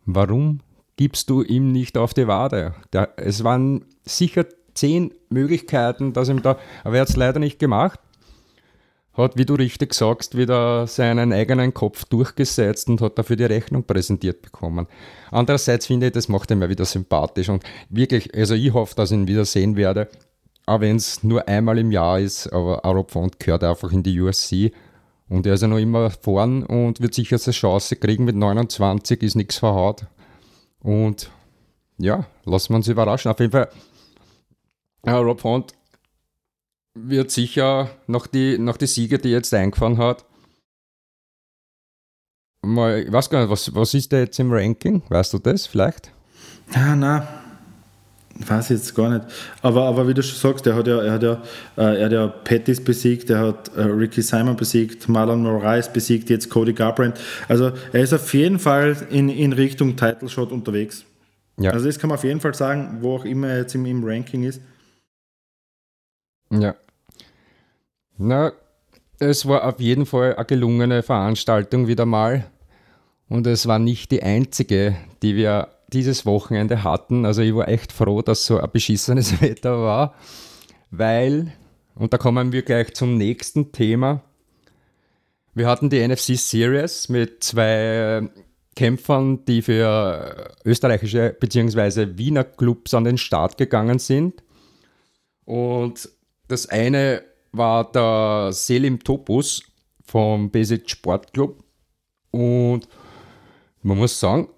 warum 0.06 0.62
gibst 0.96 1.30
du 1.30 1.44
ihm 1.44 1.72
nicht 1.72 1.96
auf 1.96 2.16
die 2.16 2.28
Wade? 2.28 2.74
Der, 2.94 3.14
es 3.18 3.44
waren 3.44 3.86
sicher 4.04 4.48
zehn 4.74 5.14
Möglichkeiten, 5.30 6.14
dass 6.14 6.28
ihm 6.30 6.42
da, 6.42 6.58
aber 6.84 6.96
er 6.96 7.02
hat 7.02 7.10
es 7.10 7.16
leider 7.16 7.40
nicht 7.40 7.60
gemacht. 7.60 8.00
Hat, 9.14 9.38
wie 9.38 9.46
du 9.46 9.54
richtig 9.54 9.94
sagst, 9.94 10.36
wieder 10.36 10.88
seinen 10.88 11.34
eigenen 11.34 11.76
Kopf 11.76 12.06
durchgesetzt 12.06 12.88
und 12.88 13.02
hat 13.02 13.20
dafür 13.20 13.36
die 13.36 13.46
Rechnung 13.46 13.84
präsentiert 13.84 14.42
bekommen. 14.42 14.88
Andererseits 15.30 15.86
finde 15.86 16.08
ich, 16.08 16.14
das 16.14 16.30
macht 16.30 16.50
ihn 16.50 16.62
ja 16.62 16.70
wieder 16.70 16.86
sympathisch 16.86 17.50
und 17.50 17.64
wirklich, 17.90 18.36
also 18.36 18.56
ich 18.56 18.74
hoffe, 18.74 18.96
dass 18.96 19.12
ich 19.12 19.18
ihn 19.18 19.28
wieder 19.28 19.46
sehen 19.46 19.76
werde, 19.76 20.08
auch 20.68 20.82
wenn 20.82 20.98
es 20.98 21.24
nur 21.24 21.48
einmal 21.48 21.80
im 21.80 21.92
Jahr 21.92 22.20
ist, 22.20 22.48
aber 22.48 22.82
Rob 22.84 23.10
Font 23.10 23.40
gehört 23.40 23.64
einfach 23.64 23.92
in 23.92 24.04
die 24.04 24.20
USC 24.20 24.72
und 25.30 25.48
er 25.48 25.56
ist 25.56 25.62
ja 25.62 25.68
noch 25.68 25.78
immer 25.78 26.12
vorn 26.12 26.64
und 26.64 27.02
wird 27.02 27.14
sicher 27.14 27.38
seine 27.38 27.54
Chance 27.54 27.96
kriegen 27.96 28.26
mit 28.26 28.36
29, 28.36 29.24
ist 29.24 29.36
nichts 29.36 29.58
verhaut. 29.58 30.06
Und 30.80 31.32
ja, 31.98 32.26
lassen 32.44 32.74
wir 32.74 32.78
uns 32.78 32.88
überraschen. 32.88 33.32
Auf 33.32 33.40
jeden 33.40 33.52
Fall, 33.52 33.70
Rob 35.06 35.42
Font 35.42 35.74
wird 36.94 37.32
sicher 37.32 37.90
noch 38.08 38.28
die, 38.28 38.58
noch 38.58 38.78
die 38.78 38.88
Siege, 38.88 39.20
die 39.20 39.30
er 39.30 39.38
jetzt 39.38 39.54
eingefahren 39.54 39.98
hat, 39.98 40.26
mal, 42.62 43.00
ich 43.00 43.12
weiß 43.12 43.30
gar 43.30 43.42
nicht, 43.42 43.50
was, 43.50 43.74
was 43.74 43.94
ist 43.94 44.12
der 44.12 44.22
jetzt 44.22 44.40
im 44.40 44.52
Ranking? 44.52 45.02
Weißt 45.10 45.34
du 45.34 45.40
das 45.40 45.66
vielleicht? 45.66 46.12
Ja, 46.74 46.96
nein, 46.96 47.28
Weiß 48.46 48.66
ich 48.66 48.78
jetzt 48.78 48.94
gar 48.94 49.10
nicht. 49.10 49.26
Aber, 49.62 49.86
aber 49.86 50.08
wie 50.08 50.14
du 50.14 50.22
schon 50.22 50.38
sagst, 50.38 50.68
er 50.68 50.76
hat 50.76 50.88
ja, 50.88 51.02
er 51.02 51.12
hat 51.14 51.24
ja, 51.24 51.42
äh, 51.78 52.00
er 52.00 52.06
hat 52.06 52.12
ja 52.12 52.28
Pettis 52.28 52.84
besiegt, 52.84 53.30
er 53.30 53.40
hat 53.40 53.76
äh, 53.76 53.82
Ricky 53.82 54.22
Simon 54.22 54.56
besiegt, 54.56 55.10
Marlon 55.10 55.42
Moraes 55.42 55.92
besiegt, 55.92 56.30
jetzt 56.30 56.50
Cody 56.50 56.74
Garbrandt. 56.74 57.20
Also 57.48 57.72
er 57.92 58.02
ist 58.02 58.14
auf 58.14 58.34
jeden 58.34 58.60
Fall 58.60 58.96
in, 59.10 59.30
in 59.30 59.54
Richtung 59.54 59.96
Title 59.96 60.30
Shot 60.30 60.52
unterwegs. 60.52 61.04
Ja. 61.60 61.72
Also 61.72 61.88
das 61.88 61.98
kann 61.98 62.10
man 62.10 62.18
auf 62.18 62.24
jeden 62.24 62.40
Fall 62.40 62.54
sagen, 62.54 62.98
wo 63.02 63.16
auch 63.16 63.26
immer 63.26 63.48
er 63.48 63.60
jetzt 63.60 63.74
im, 63.74 63.86
im 63.86 64.04
Ranking 64.04 64.44
ist. 64.44 64.62
Ja. 66.52 66.76
Na, 68.18 68.52
es 69.20 69.48
war 69.48 69.64
auf 69.64 69.80
jeden 69.80 70.06
Fall 70.06 70.36
eine 70.36 70.46
gelungene 70.46 71.02
Veranstaltung 71.02 71.88
wieder 71.88 72.06
mal. 72.06 72.46
Und 73.30 73.48
es 73.48 73.68
war 73.68 73.80
nicht 73.80 74.12
die 74.12 74.24
einzige, 74.24 74.96
die 75.22 75.36
wir 75.36 75.70
dieses 75.88 76.26
Wochenende 76.26 76.84
hatten. 76.84 77.26
Also 77.26 77.42
ich 77.42 77.56
war 77.56 77.68
echt 77.68 77.92
froh, 77.92 78.22
dass 78.22 78.46
so 78.46 78.60
ein 78.60 78.70
beschissenes 78.72 79.42
Wetter 79.42 79.82
war, 79.82 80.16
weil, 80.92 81.54
und 81.96 82.14
da 82.14 82.18
kommen 82.18 82.52
wir 82.52 82.62
gleich 82.62 82.94
zum 82.94 83.18
nächsten 83.18 83.72
Thema, 83.72 84.22
wir 85.54 85.68
hatten 85.68 85.90
die 85.90 86.08
NFC 86.08 86.38
Series 86.38 87.10
mit 87.10 87.44
zwei 87.44 88.30
Kämpfern, 88.76 89.44
die 89.46 89.64
für 89.64 90.54
österreichische 90.64 91.36
bzw. 91.40 92.16
Wiener 92.16 92.44
Clubs 92.44 92.94
an 92.94 93.06
den 93.06 93.18
Start 93.18 93.58
gegangen 93.58 93.98
sind. 93.98 94.44
Und 95.46 96.10
das 96.48 96.70
eine 96.70 97.24
war 97.54 97.92
der 97.92 98.52
Selim 98.52 99.04
Topus 99.04 99.64
vom 100.06 100.52
Basic 100.52 100.88
Sportclub. 100.88 101.64
Und 102.30 102.88
man 103.82 103.98
muss 103.98 104.20
sagen, 104.20 104.50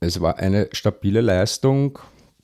es 0.00 0.20
war 0.20 0.38
eine 0.38 0.68
stabile 0.72 1.20
Leistung, 1.20 1.98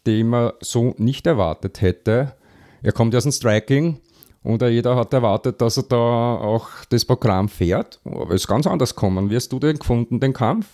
die 0.06 0.22
man 0.22 0.52
so 0.60 0.94
nicht 0.98 1.26
erwartet 1.26 1.80
hätte. 1.80 2.34
Er 2.82 2.92
kommt 2.92 3.14
aus 3.14 3.25
dem 3.25 3.32
Striking 3.32 3.98
und 4.42 4.62
jeder 4.62 4.94
hat 4.94 5.12
erwartet, 5.12 5.60
dass 5.60 5.78
er 5.78 5.84
da 5.84 5.96
auch 5.96 6.68
das 6.90 7.04
Programm 7.04 7.48
fährt. 7.48 7.98
Aber 8.04 8.30
es 8.30 8.42
ist 8.42 8.48
ganz 8.48 8.66
anders 8.66 8.94
gekommen. 8.94 9.30
Wie 9.30 9.36
hast 9.36 9.50
du 9.52 9.58
den 9.58 9.78
gefunden, 9.78 10.20
den 10.20 10.32
Kampf? 10.34 10.66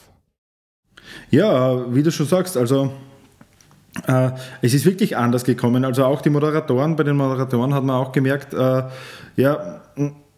Ja, 1.30 1.94
wie 1.94 2.02
du 2.02 2.10
schon 2.10 2.26
sagst, 2.26 2.56
also 2.56 2.92
äh, 4.06 4.30
es 4.60 4.74
ist 4.74 4.84
wirklich 4.84 5.16
anders 5.16 5.44
gekommen. 5.44 5.84
Also 5.84 6.04
auch 6.04 6.20
die 6.20 6.30
Moderatoren, 6.30 6.96
bei 6.96 7.04
den 7.04 7.16
Moderatoren 7.16 7.74
hat 7.74 7.84
man 7.84 7.96
auch 7.96 8.12
gemerkt, 8.12 8.54
äh, 8.54 8.82
ja, 9.36 9.80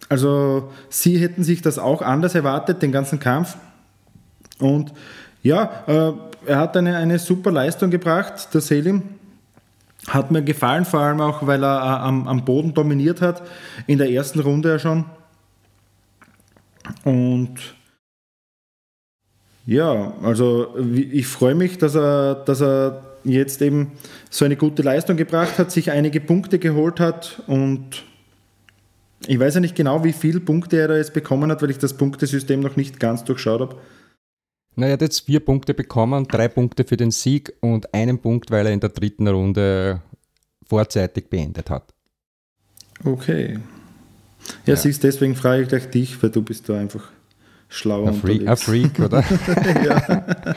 also 0.09 0.71
sie 0.91 1.19
hätten 1.19 1.43
sich 1.43 1.63
das 1.63 1.79
auch 1.79 2.03
anders 2.03 2.35
erwartet, 2.35 2.83
den 2.83 2.93
ganzen 2.93 3.19
Kampf. 3.19 3.57
Und 4.59 4.93
ja, 5.45 5.85
äh, 5.87 6.13
er 6.47 6.59
hat 6.59 6.77
eine, 6.77 6.97
eine 6.97 7.19
super 7.19 7.53
Leistung 7.53 7.91
gebracht, 7.91 8.53
der 8.53 8.61
Selim. 8.61 9.03
Hat 10.09 10.31
mir 10.31 10.43
gefallen, 10.43 10.85
vor 10.85 11.01
allem 11.01 11.21
auch, 11.21 11.47
weil 11.47 11.63
er 11.63 11.77
äh, 11.77 12.07
am, 12.07 12.27
am 12.27 12.45
Boden 12.45 12.75
dominiert 12.75 13.21
hat, 13.21 13.43
in 13.87 13.99
der 13.99 14.11
ersten 14.11 14.41
Runde 14.41 14.71
ja 14.71 14.79
schon. 14.79 15.05
Und 17.05 17.55
ja, 19.67 20.13
also 20.23 20.77
ich 20.95 21.27
freue 21.27 21.55
mich, 21.55 21.79
dass 21.79 21.95
er, 21.95 22.35
dass 22.35 22.61
er 22.61 23.03
jetzt 23.25 23.63
eben 23.63 23.93
so 24.31 24.45
eine 24.45 24.57
gute 24.57 24.83
Leistung 24.83 25.17
gebracht 25.17 25.59
hat, 25.59 25.71
sich 25.71 25.91
einige 25.91 26.21
Punkte 26.21 26.59
geholt 26.59 27.01
hat 27.01 27.43
und 27.47 28.03
ich 29.27 29.39
weiß 29.39 29.55
ja 29.55 29.61
nicht 29.61 29.75
genau, 29.75 30.05
wie 30.05 30.13
viele 30.13 30.41
Punkte 30.41 30.79
er 30.79 30.89
da 30.89 30.97
jetzt 30.97 31.15
bekommen 31.15 31.51
hat, 31.51 31.63
weil 31.63 31.71
ich 31.71 31.79
das 31.79 31.95
Punktesystem 31.95 32.61
noch 32.61 32.77
nicht 32.77 33.01
ganz 33.01 33.25
durchschaut 33.25 33.61
habe. 33.61 33.77
Na, 34.77 34.87
er 34.87 34.95
hat 34.95 35.03
jetzt 35.03 35.21
vier 35.21 35.41
Punkte 35.41 35.73
bekommen, 35.73 36.27
drei 36.27 36.49
Punkte 36.49 36.85
für 36.85 36.97
den 36.97 37.13
Sieg 37.13 37.53
und 37.61 37.95
einen 37.95 38.19
Punkt, 38.19 38.51
weil 38.51 38.67
er 38.67 38.73
in 38.73 38.81
der 38.81 38.91
dritten 38.91 39.29
Runde 39.29 40.03
vorzeitig 40.67 41.31
beendet 41.31 41.71
hat. 41.71 41.95
Okay. 43.05 43.59
Ja, 44.67 44.75
ja. 44.75 44.77
siehst 44.77 45.05
deswegen 45.05 45.37
frage 45.37 45.63
ich 45.63 45.69
gleich 45.69 45.91
dich, 45.91 46.21
weil 46.23 46.31
du 46.31 46.43
bist 46.43 46.69
da 46.69 46.79
einfach 46.79 47.11
schlauer 47.69 48.09
ein 48.09 48.15
Freak, 48.15 48.49
ein 48.49 48.57
Freak, 48.57 48.99
oder? 48.99 49.23
ja. 49.85 50.55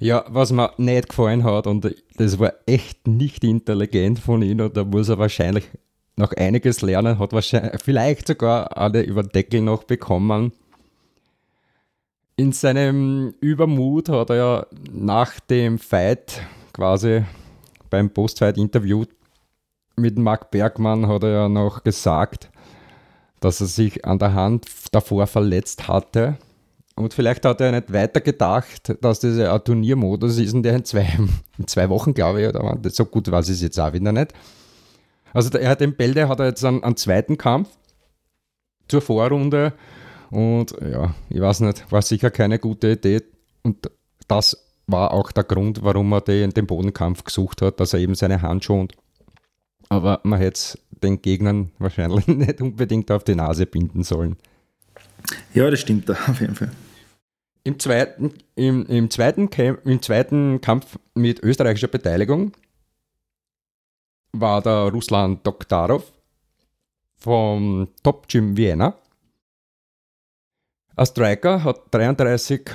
ja, 0.00 0.24
was 0.28 0.50
mir 0.50 0.72
nicht 0.76 1.10
gefallen 1.10 1.44
hat, 1.44 1.66
und 1.68 1.94
das 2.16 2.38
war 2.38 2.54
echt 2.66 3.06
nicht 3.06 3.44
intelligent 3.44 4.18
von 4.18 4.42
ihm, 4.42 4.60
und 4.60 4.76
da 4.76 4.84
muss 4.84 5.08
er 5.08 5.18
wahrscheinlich 5.18 5.64
noch 6.16 6.32
einiges 6.32 6.82
lernen, 6.82 7.18
hat 7.18 7.32
wahrscheinlich 7.32 7.80
vielleicht 7.82 8.26
sogar 8.26 8.76
alle 8.76 9.02
über 9.02 9.22
den 9.22 9.30
Deckel 9.30 9.60
noch 9.60 9.84
bekommen 9.84 10.52
in 12.36 12.52
seinem 12.52 13.34
Übermut 13.40 14.08
hat 14.08 14.30
er 14.30 14.36
ja 14.36 14.66
nach 14.92 15.38
dem 15.40 15.78
Fight 15.78 16.42
quasi 16.72 17.24
beim 17.90 18.10
Post-Fight-Interview 18.10 19.04
mit 19.96 20.18
Marc 20.18 20.50
Bergmann 20.50 21.06
hat 21.06 21.22
er 21.22 21.30
ja 21.30 21.48
noch 21.48 21.84
gesagt, 21.84 22.50
dass 23.40 23.60
er 23.60 23.66
sich 23.66 24.04
an 24.04 24.18
der 24.18 24.34
Hand 24.34 24.66
davor 24.92 25.26
verletzt 25.26 25.86
hatte. 25.88 26.38
Und 26.96 27.12
vielleicht 27.12 27.44
hat 27.44 27.60
er 27.60 27.72
nicht 27.72 27.92
weiter 27.92 28.20
gedacht, 28.20 28.94
dass 29.00 29.20
das 29.20 29.38
ein 29.38 29.64
Turniermodus 29.64 30.38
ist, 30.38 30.54
und 30.54 30.62
der 30.62 30.76
in 30.76 30.84
zwei, 30.84 31.08
in 31.58 31.66
zwei 31.66 31.88
Wochen, 31.88 32.14
glaube 32.14 32.42
ich, 32.42 32.48
oder 32.48 32.78
so 32.90 33.04
gut 33.04 33.30
weiß 33.30 33.48
ich 33.48 33.56
es 33.56 33.62
jetzt 33.62 33.78
auch 33.80 33.92
wieder 33.92 34.12
nicht. 34.12 34.32
Also 35.32 35.56
er 35.58 35.70
hat 35.70 35.80
den 35.80 35.96
Bälde 35.96 36.28
hat 36.28 36.38
er 36.38 36.46
jetzt 36.46 36.64
einen, 36.64 36.84
einen 36.84 36.96
zweiten 36.96 37.36
Kampf 37.36 37.68
zur 38.88 39.00
Vorrunde 39.00 39.72
und 40.34 40.74
ja, 40.80 41.14
ich 41.30 41.40
weiß 41.40 41.60
nicht, 41.60 41.92
war 41.92 42.02
sicher 42.02 42.28
keine 42.28 42.58
gute 42.58 42.90
Idee. 42.90 43.22
Und 43.62 43.88
das 44.26 44.56
war 44.88 45.12
auch 45.12 45.30
der 45.30 45.44
Grund, 45.44 45.84
warum 45.84 46.12
er 46.12 46.22
den, 46.22 46.50
den 46.50 46.66
Bodenkampf 46.66 47.22
gesucht 47.22 47.62
hat, 47.62 47.78
dass 47.78 47.92
er 47.92 48.00
eben 48.00 48.16
seine 48.16 48.42
Hand 48.42 48.64
schont. 48.64 48.94
Aber 49.88 50.20
man 50.24 50.40
hätte 50.40 50.56
es 50.56 50.78
den 50.90 51.22
Gegnern 51.22 51.70
wahrscheinlich 51.78 52.26
nicht 52.26 52.60
unbedingt 52.60 53.12
auf 53.12 53.22
die 53.22 53.36
Nase 53.36 53.64
binden 53.64 54.02
sollen. 54.02 54.36
Ja, 55.52 55.70
das 55.70 55.80
stimmt 55.80 56.08
da 56.08 56.14
auf 56.28 56.40
jeden 56.40 56.56
Fall. 56.56 56.72
Im 57.62 57.78
zweiten, 57.78 58.34
im, 58.56 58.86
im, 58.86 59.10
zweiten, 59.10 59.48
Im 59.84 60.02
zweiten 60.02 60.60
Kampf 60.60 60.98
mit 61.14 61.44
österreichischer 61.44 61.88
Beteiligung 61.88 62.52
war 64.32 64.60
der 64.60 64.90
Ruslan 64.92 65.38
Doktarov 65.44 66.12
vom 67.18 67.88
Top 68.02 68.26
Gym 68.26 68.56
Vienna 68.56 68.98
ein 70.96 71.06
Striker 71.06 71.64
hat 71.64 71.82
33 71.92 72.70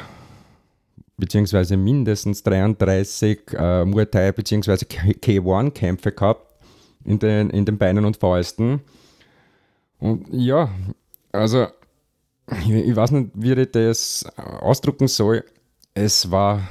beziehungsweise 1.18 1.78
mindestens 1.78 2.44
33 2.44 3.40
äh, 3.54 3.86
Muay 3.86 4.06
Thai 4.06 4.32
beziehungsweise 4.32 4.86
K1-Kämpfe 4.86 6.12
gehabt 6.12 6.54
in 7.04 7.20
den, 7.20 7.50
in 7.50 7.66
den 7.66 7.78
Beinen 7.78 8.06
und 8.06 8.18
Fäusten. 8.18 8.82
Und 10.00 10.28
ja, 10.32 10.70
also 11.32 11.68
ich, 12.62 12.70
ich 12.70 12.96
weiß 12.96 13.12
nicht, 13.12 13.32
wie 13.34 13.54
ich 13.54 13.72
das 13.72 14.26
ausdrucken 14.38 15.08
soll. 15.08 15.44
Es 15.94 16.32
war, 16.32 16.68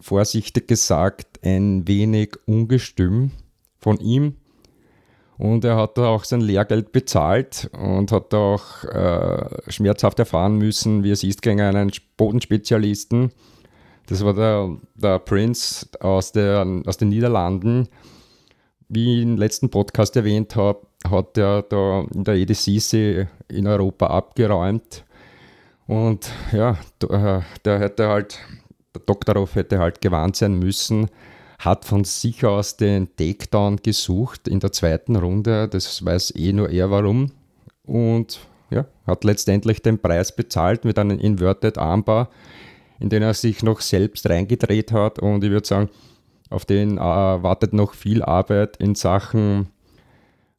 vorsichtig 0.00 0.68
gesagt, 0.68 1.40
ein 1.44 1.86
wenig 1.86 2.36
ungestüm 2.46 3.30
von 3.78 3.98
ihm. 3.98 4.36
Und 5.40 5.64
er 5.64 5.76
hat 5.76 5.98
auch 5.98 6.24
sein 6.24 6.42
Lehrgeld 6.42 6.92
bezahlt 6.92 7.70
und 7.72 8.12
hat 8.12 8.34
auch 8.34 8.84
äh, 8.84 9.70
schmerzhaft 9.72 10.18
erfahren 10.18 10.58
müssen, 10.58 11.02
wie 11.02 11.12
es 11.12 11.24
ist 11.24 11.40
gegen 11.40 11.62
einen 11.62 11.90
Bodenspezialisten. 12.18 13.32
Das 14.06 14.22
war 14.22 14.34
der, 14.34 14.76
der 14.96 15.18
Prince 15.18 15.88
aus, 15.98 16.32
der, 16.32 16.66
aus 16.84 16.98
den 16.98 17.08
Niederlanden. 17.08 17.88
Wie 18.90 19.16
ich 19.16 19.22
im 19.22 19.38
letzten 19.38 19.70
Podcast 19.70 20.14
erwähnt 20.14 20.56
habe, 20.56 20.86
hat 21.08 21.38
er 21.38 21.62
da 21.62 22.04
in 22.12 22.24
der 22.24 22.34
EDCC 22.34 23.26
in 23.48 23.66
Europa 23.66 24.08
abgeräumt. 24.08 25.04
Und 25.86 26.30
ja, 26.52 26.72
äh, 27.08 27.40
der 27.64 27.78
hätte 27.78 28.08
halt, 28.08 28.38
der 28.94 29.00
Doktorov 29.06 29.54
hätte 29.54 29.78
halt 29.78 30.02
gewarnt 30.02 30.36
sein 30.36 30.58
müssen, 30.58 31.08
hat 31.60 31.84
von 31.84 32.04
sich 32.04 32.44
aus 32.44 32.78
den 32.78 33.14
Takedown 33.16 33.76
gesucht 33.82 34.48
in 34.48 34.60
der 34.60 34.72
zweiten 34.72 35.14
Runde. 35.16 35.68
Das 35.68 36.02
weiß 36.04 36.34
eh 36.34 36.54
nur 36.54 36.70
er 36.70 36.90
warum. 36.90 37.32
Und 37.84 38.40
ja, 38.70 38.86
hat 39.06 39.24
letztendlich 39.24 39.82
den 39.82 39.98
Preis 39.98 40.34
bezahlt 40.34 40.86
mit 40.86 40.98
einem 40.98 41.18
Inverted 41.18 41.76
Armbar, 41.76 42.30
in 42.98 43.10
den 43.10 43.22
er 43.22 43.34
sich 43.34 43.62
noch 43.62 43.82
selbst 43.82 44.28
reingedreht 44.28 44.90
hat. 44.92 45.18
Und 45.18 45.44
ich 45.44 45.50
würde 45.50 45.66
sagen, 45.66 45.90
auf 46.48 46.64
den 46.64 46.96
äh, 46.96 47.00
wartet 47.00 47.74
noch 47.74 47.92
viel 47.92 48.22
Arbeit 48.22 48.78
in 48.78 48.94
Sachen 48.94 49.68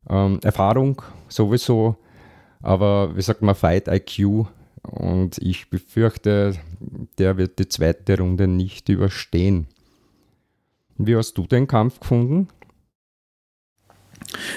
ähm, 0.08 0.40
Erfahrung 0.44 1.02
sowieso, 1.30 1.96
aber 2.62 3.16
wie 3.16 3.22
sagt 3.22 3.42
man, 3.42 3.56
Fight 3.56 3.88
IQ. 3.88 4.46
Und 4.84 5.38
ich 5.40 5.70
befürchte, 5.70 6.56
der 7.18 7.38
wird 7.38 7.58
die 7.60 7.68
zweite 7.68 8.20
Runde 8.20 8.48
nicht 8.48 8.90
überstehen. 8.90 9.68
Wie 11.08 11.16
hast 11.16 11.38
du 11.38 11.48
den 11.48 11.68
Kampf 11.68 12.00
gefunden? 12.00 12.48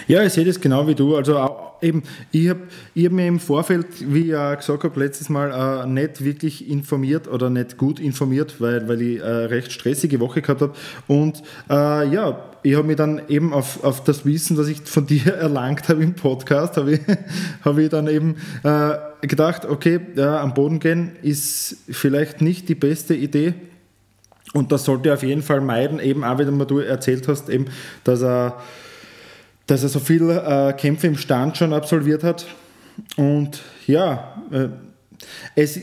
Ja, 0.07 0.23
ich 0.23 0.33
sehe 0.33 0.45
das 0.45 0.61
genau 0.61 0.87
wie 0.87 0.95
du. 0.95 1.17
Also 1.17 1.39
eben, 1.81 2.03
ich 2.31 2.49
habe 2.49 2.61
ich 2.95 3.07
hab 3.07 3.13
mir 3.13 3.27
im 3.27 3.41
Vorfeld, 3.41 3.87
wie 4.01 4.21
ich 4.21 4.27
ja 4.27 4.55
gesagt 4.55 4.85
habe, 4.85 5.01
letztes 5.01 5.29
Mal 5.29 5.85
äh, 5.85 5.87
nicht 5.87 6.23
wirklich 6.23 6.69
informiert 6.69 7.29
oder 7.29 7.51
nicht 7.51 7.77
gut 7.79 7.99
informiert, 7.99 8.61
weil, 8.61 8.89
weil 8.89 9.01
ich 9.03 9.23
eine 9.23 9.51
recht 9.51 9.73
stressige 9.73 10.21
Woche 10.21 10.43
gehabt 10.43 10.61
habe. 10.61 10.75
Und 11.07 11.43
äh, 11.71 12.09
ja, 12.09 12.39
ich 12.63 12.75
habe 12.75 12.87
mich 12.87 12.97
dann 12.97 13.23
eben 13.29 13.53
auf, 13.53 13.83
auf 13.83 14.05
das 14.05 14.25
Wissen, 14.25 14.57
das 14.57 14.69
ich 14.69 14.81
von 14.83 15.07
dir 15.09 15.35
erlangt 15.35 15.89
habe 15.89 16.03
im 16.03 16.15
Podcast, 16.15 16.77
habe 16.77 16.95
ich, 16.95 17.01
hab 17.65 17.79
ich 17.79 17.89
dann 17.89 18.07
eben 18.07 18.37
äh, 18.63 19.27
gedacht, 19.27 19.65
okay, 19.65 20.01
ja, 20.15 20.41
am 20.41 20.55
Boden 20.55 20.79
gehen 20.79 21.13
ist 21.23 21.79
vielleicht 21.89 22.43
nicht 22.43 22.69
die 22.69 22.75
beste 22.75 23.15
Idee 23.15 23.55
und 24.53 24.71
das 24.71 24.85
sollte 24.85 25.09
er 25.09 25.15
auf 25.15 25.23
jeden 25.23 25.43
Fall 25.43 25.61
meiden, 25.61 25.99
eben 25.99 26.23
auch 26.23 26.39
wenn 26.39 26.59
du 26.59 26.79
erzählt 26.79 27.27
hast, 27.29 27.49
eben, 27.49 27.67
dass 28.05 28.23
er, 28.23 28.61
dass 29.67 29.83
er 29.83 29.89
so 29.89 29.99
viele 29.99 30.43
äh, 30.43 30.73
Kämpfe 30.75 31.07
im 31.07 31.17
Stand 31.17 31.57
schon 31.57 31.73
absolviert 31.73 32.23
hat. 32.23 32.47
Und 33.17 33.63
ja, 33.87 34.35
äh, 34.51 34.69
es, 35.57 35.81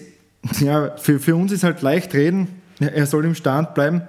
ja 0.60 0.96
für, 0.98 1.20
für 1.20 1.36
uns 1.36 1.51
ist 1.51 1.63
halt 1.63 1.82
leicht 1.82 2.13
reden, 2.13 2.62
er 2.80 3.06
soll 3.06 3.25
im 3.25 3.36
Stand 3.36 3.74
bleiben. 3.74 4.03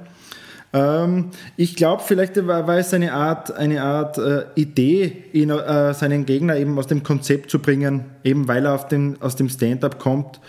Ähm, 0.73 1.31
ich 1.57 1.77
glaube, 1.77 2.03
vielleicht 2.07 2.37
war, 2.47 2.67
war, 2.67 2.79
es 2.79 2.95
eine 2.95 3.13
Art, 3.13 3.55
eine 3.55 3.83
Art 3.83 4.19
äh, 4.19 4.45
Idee, 4.55 5.25
ihn, 5.33 5.51
äh, 5.51 5.93
seinen 5.93 6.25
Gegner 6.25 6.57
eben 6.57 6.79
aus 6.79 6.87
dem 6.87 7.03
Konzept 7.03 7.51
zu 7.51 7.59
bringen, 7.59 8.05
eben 8.25 8.49
weil 8.49 8.65
er 8.65 8.75
auf 8.75 8.89
den, 8.89 9.21
aus 9.21 9.37
dem 9.37 9.49
Stand-up 9.49 9.99
kommt. 9.99 10.41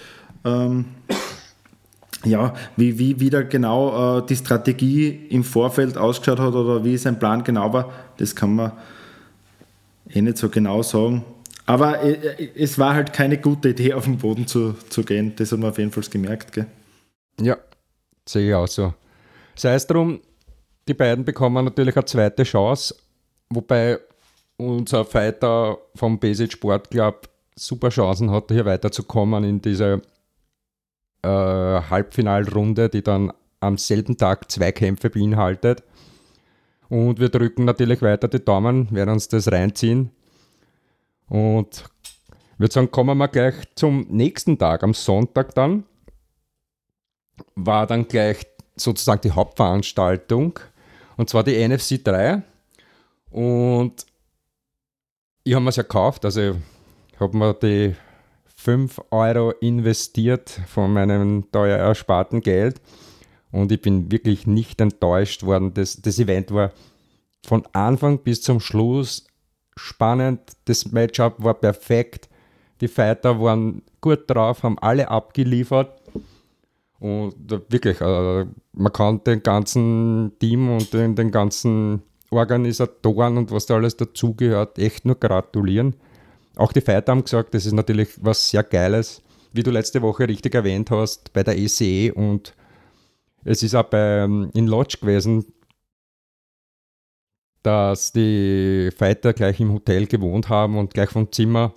Ähm, 0.46 0.86
ja, 2.26 2.54
wie, 2.78 2.98
wie 2.98 3.20
wieder 3.20 3.44
genau 3.44 4.20
äh, 4.20 4.26
die 4.26 4.36
Strategie 4.36 5.28
im 5.30 5.44
Vorfeld 5.44 5.98
ausgeschaut 5.98 6.40
hat 6.40 6.54
oder 6.54 6.84
wie 6.84 6.98
sein 6.98 7.20
Plan 7.20 7.44
genau 7.44 7.72
war, 7.74 7.92
das 8.18 8.36
kann 8.36 8.56
man 8.56 8.72
eh 10.10 10.22
nicht 10.22 10.38
so 10.38 10.50
genau 10.50 10.82
sagen. 10.84 11.24
Aber 11.66 12.02
äh, 12.02 12.14
äh, 12.14 12.50
es 12.56 12.78
war 12.78 12.94
halt 12.94 13.14
keine 13.14 13.38
gute 13.38 13.70
Idee, 13.70 13.94
auf 13.94 14.06
den 14.06 14.18
Boden 14.18 14.48
zu, 14.48 14.74
zu 14.90 15.04
gehen. 15.04 15.34
Das 15.36 15.52
hat 15.52 15.60
man 15.60 15.70
auf 15.70 15.78
jeden 15.78 15.92
Fall 15.92 16.04
gemerkt. 16.04 16.52
Gell? 16.54 16.68
Ja, 17.40 17.58
sehe 18.28 18.50
ich 18.50 18.56
auch 18.56 18.68
so. 18.68 18.94
Sei 19.56 19.74
es 19.74 19.88
drum, 19.88 20.20
die 20.88 20.94
beiden 20.94 21.24
bekommen 21.24 21.64
natürlich 21.64 21.96
eine 21.96 22.06
zweite 22.06 22.44
Chance, 22.44 22.96
wobei 23.50 24.00
unser 24.58 25.06
Fighter 25.06 25.78
vom 25.96 26.20
Basic 26.20 26.52
Sport 26.52 26.90
Club 26.90 27.30
super 27.56 27.90
Chancen 27.90 28.32
hat, 28.32 28.52
hier 28.52 28.66
weiterzukommen 28.66 29.44
in 29.44 29.62
diese 29.62 30.02
äh, 31.24 31.28
Halbfinalrunde, 31.28 32.90
die 32.90 33.02
dann 33.02 33.32
am 33.60 33.78
selben 33.78 34.18
Tag 34.18 34.52
zwei 34.52 34.72
Kämpfe 34.72 35.10
beinhaltet. 35.10 35.84
Und 36.90 37.20
wir 37.20 37.30
drücken 37.30 37.66
natürlich 37.66 38.02
weiter 38.02 38.28
die 38.28 38.44
Daumen, 38.44 38.92
werden 38.92 39.14
uns 39.14 39.28
das 39.28 39.52
reinziehen. 39.52 40.12
Und 41.28 41.86
würde 42.58 42.74
sagen, 42.74 42.92
kommen 42.92 43.18
wir 43.18 43.28
gleich 43.28 43.56
zum 43.76 44.06
nächsten 44.10 44.58
Tag, 44.60 44.84
am 44.84 44.94
Sonntag 44.94 45.56
dann. 45.56 45.86
War 47.56 47.88
dann 47.88 48.08
gleich 48.08 48.46
sozusagen 48.76 49.22
die 49.22 49.32
Hauptveranstaltung. 49.32 50.60
Und 51.18 51.30
zwar 51.30 51.44
die 51.44 51.68
NFC 51.68 52.04
3. 52.04 52.44
Und 53.32 54.06
ich 55.44 55.54
habe 55.54 55.64
mir 55.64 55.70
es 55.70 55.76
ja 55.76 55.84
gekauft, 55.84 56.26
also 56.26 56.56
ich 57.12 57.20
habe 57.20 57.38
mir 57.38 57.54
die 57.56 57.96
5 58.64 59.02
Euro 59.12 59.52
investiert 59.60 60.50
von 60.68 60.94
meinem 60.94 61.52
teuer 61.52 61.78
ersparten 61.78 62.40
Geld 62.40 62.80
und 63.52 63.74
ich 63.74 63.82
bin 63.82 64.10
wirklich 64.10 64.48
nicht 64.48 64.80
enttäuscht 64.80 65.44
worden. 65.44 65.74
Das, 65.74 66.02
das 66.02 66.18
Event 66.18 66.52
war 66.52 66.72
von 67.46 67.68
Anfang 67.74 68.20
bis 68.20 68.42
zum 68.42 68.62
Schluss 68.62 69.28
spannend. 69.76 70.40
Das 70.64 70.94
Matchup 70.94 71.44
war 71.44 71.56
perfekt. 71.56 72.30
Die 72.80 72.88
Fighter 72.88 73.42
waren 73.42 73.82
gut 74.00 74.22
drauf, 74.28 74.64
haben 74.64 74.80
alle 74.80 75.10
abgeliefert. 75.10 76.02
Und 77.02 77.36
wirklich, 77.70 78.00
äh, 78.00 78.46
man 78.72 78.94
kann 78.94 79.22
den 79.26 79.44
ganzen 79.44 80.32
Team 80.40 80.70
und 80.70 80.94
den, 80.94 81.16
den 81.16 81.32
ganzen 81.32 82.02
Organisatoren 82.30 83.38
und 83.38 83.52
was 83.52 83.66
da 83.66 83.76
alles 83.76 83.98
dazugehört, 83.98 84.80
echt 84.80 85.04
nur 85.04 85.16
gratulieren. 85.16 85.96
Auch 86.56 86.72
die 86.72 86.82
Fighter 86.82 87.12
haben 87.12 87.24
gesagt, 87.24 87.54
das 87.54 87.66
ist 87.66 87.74
natürlich 87.74 88.10
was 88.18 88.50
sehr 88.50 88.64
Geiles, 88.64 89.22
wie 89.54 89.64
du 89.64 89.72
letzte 89.72 90.02
Woche 90.02 90.28
richtig 90.28 90.54
erwähnt 90.56 90.92
hast, 90.92 91.34
bei 91.34 91.44
der 91.44 91.58
ECE 91.58 92.08
e 92.08 92.12
und 92.12 92.54
es 93.44 93.64
ist 93.64 93.76
auch 93.76 93.84
bei, 93.84 94.24
ähm, 94.24 94.50
in 94.54 94.68
Lodge 94.68 94.98
gewesen, 95.02 95.46
dass 97.62 98.12
die 98.12 98.90
Fighter 98.96 99.34
gleich 99.34 99.60
im 99.60 99.74
Hotel 99.74 100.06
gewohnt 100.06 100.50
haben 100.50 100.78
und 100.78 100.94
gleich 100.94 101.10
vom 101.10 101.32
Zimmer 101.32 101.74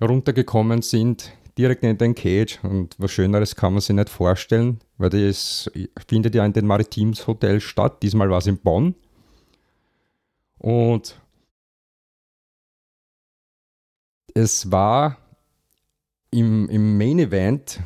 runtergekommen 0.00 0.82
sind, 0.82 1.32
direkt 1.56 1.84
in 1.84 1.98
den 1.98 2.14
Cage. 2.14 2.58
Und 2.62 2.96
was 2.98 3.12
Schöneres 3.12 3.54
kann 3.54 3.72
man 3.72 3.80
sich 3.80 3.94
nicht 3.94 4.08
vorstellen, 4.08 4.80
weil 4.98 5.10
das 5.10 5.70
findet 6.08 6.34
ja 6.34 6.44
in 6.44 6.52
den 6.52 6.66
Maritims 6.66 7.26
Hotel 7.26 7.60
statt. 7.60 8.02
Diesmal 8.02 8.30
war 8.30 8.38
es 8.38 8.46
in 8.46 8.58
Bonn. 8.58 8.94
Und 10.58 11.20
es 14.34 14.70
war 14.70 15.16
im, 16.30 16.68
im 16.68 16.96
Main 16.96 17.18
Event 17.18 17.80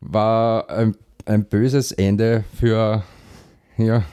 war 0.00 0.68
ein, 0.70 0.96
ein 1.24 1.44
böses 1.44 1.92
Ende 1.92 2.44
für 2.58 3.02
ja, 3.76 4.04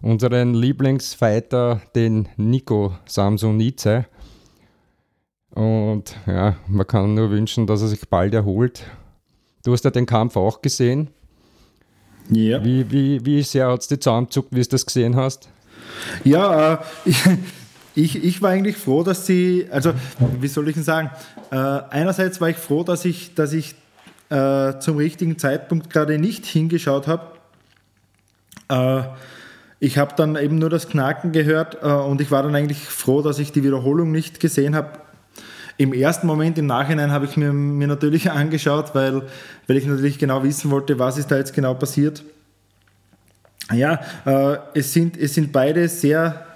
unseren 0.00 0.54
Lieblingsfighter, 0.54 1.80
den 1.94 2.28
Nico 2.36 2.94
Samsonice. 3.06 4.06
Und 5.50 6.16
ja, 6.26 6.56
man 6.66 6.86
kann 6.86 7.14
nur 7.14 7.30
wünschen, 7.30 7.66
dass 7.66 7.82
er 7.82 7.88
sich 7.88 8.08
bald 8.08 8.34
erholt. 8.34 8.84
Du 9.64 9.72
hast 9.72 9.84
ja 9.84 9.90
den 9.90 10.06
Kampf 10.06 10.36
auch 10.36 10.62
gesehen. 10.62 11.10
Ja. 12.30 12.64
Wie, 12.64 12.90
wie, 12.90 13.24
wie 13.24 13.42
sehr 13.42 13.68
hat 13.68 13.82
es 13.82 13.88
die 13.88 13.98
zusammenzuckt, 13.98 14.54
wie 14.54 14.62
du 14.62 14.68
das 14.68 14.86
gesehen 14.86 15.16
hast? 15.16 15.50
Ja, 16.24 16.74
äh, 16.74 16.78
Ich, 17.94 18.22
ich 18.22 18.40
war 18.40 18.50
eigentlich 18.50 18.76
froh, 18.76 19.02
dass 19.02 19.26
sie, 19.26 19.66
also 19.70 19.92
wie 20.40 20.48
soll 20.48 20.68
ich 20.68 20.74
denn 20.74 20.84
sagen, 20.84 21.10
äh, 21.50 21.56
einerseits 21.56 22.40
war 22.40 22.48
ich 22.48 22.56
froh, 22.56 22.84
dass 22.84 23.04
ich, 23.04 23.34
dass 23.34 23.52
ich 23.52 23.74
äh, 24.30 24.78
zum 24.78 24.96
richtigen 24.96 25.38
Zeitpunkt 25.38 25.90
gerade 25.90 26.18
nicht 26.18 26.46
hingeschaut 26.46 27.06
habe. 27.06 27.32
Äh, 28.68 29.02
ich 29.78 29.98
habe 29.98 30.14
dann 30.16 30.36
eben 30.36 30.58
nur 30.58 30.70
das 30.70 30.88
Knacken 30.88 31.32
gehört 31.32 31.82
äh, 31.82 31.86
und 31.86 32.20
ich 32.20 32.30
war 32.30 32.42
dann 32.42 32.54
eigentlich 32.54 32.78
froh, 32.78 33.20
dass 33.20 33.38
ich 33.38 33.52
die 33.52 33.62
Wiederholung 33.62 34.10
nicht 34.10 34.40
gesehen 34.40 34.74
habe. 34.74 35.00
Im 35.76 35.92
ersten 35.92 36.26
Moment, 36.26 36.56
im 36.56 36.66
Nachhinein, 36.66 37.10
habe 37.10 37.26
ich 37.26 37.36
mir, 37.36 37.52
mir 37.52 37.88
natürlich 37.88 38.30
angeschaut, 38.30 38.94
weil, 38.94 39.22
weil 39.66 39.76
ich 39.76 39.84
natürlich 39.84 40.18
genau 40.18 40.44
wissen 40.44 40.70
wollte, 40.70 40.98
was 40.98 41.18
ist 41.18 41.30
da 41.30 41.36
jetzt 41.36 41.52
genau 41.52 41.74
passiert. 41.74 42.22
Ja, 43.70 44.00
äh, 44.24 44.58
es, 44.74 44.92
sind, 44.92 45.16
es 45.18 45.34
sind 45.34 45.52
beide 45.52 45.88
sehr 45.88 46.46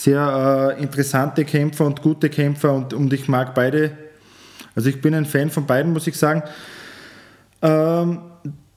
sehr 0.00 0.76
äh, 0.78 0.82
interessante 0.82 1.44
Kämpfer 1.44 1.84
und 1.84 2.00
gute 2.00 2.30
Kämpfer 2.30 2.72
und, 2.72 2.94
und 2.94 3.12
ich 3.12 3.28
mag 3.28 3.54
beide. 3.54 3.92
Also 4.74 4.88
ich 4.88 5.02
bin 5.02 5.14
ein 5.14 5.26
Fan 5.26 5.50
von 5.50 5.66
beiden, 5.66 5.92
muss 5.92 6.06
ich 6.06 6.16
sagen. 6.16 6.42
Ähm, 7.60 8.20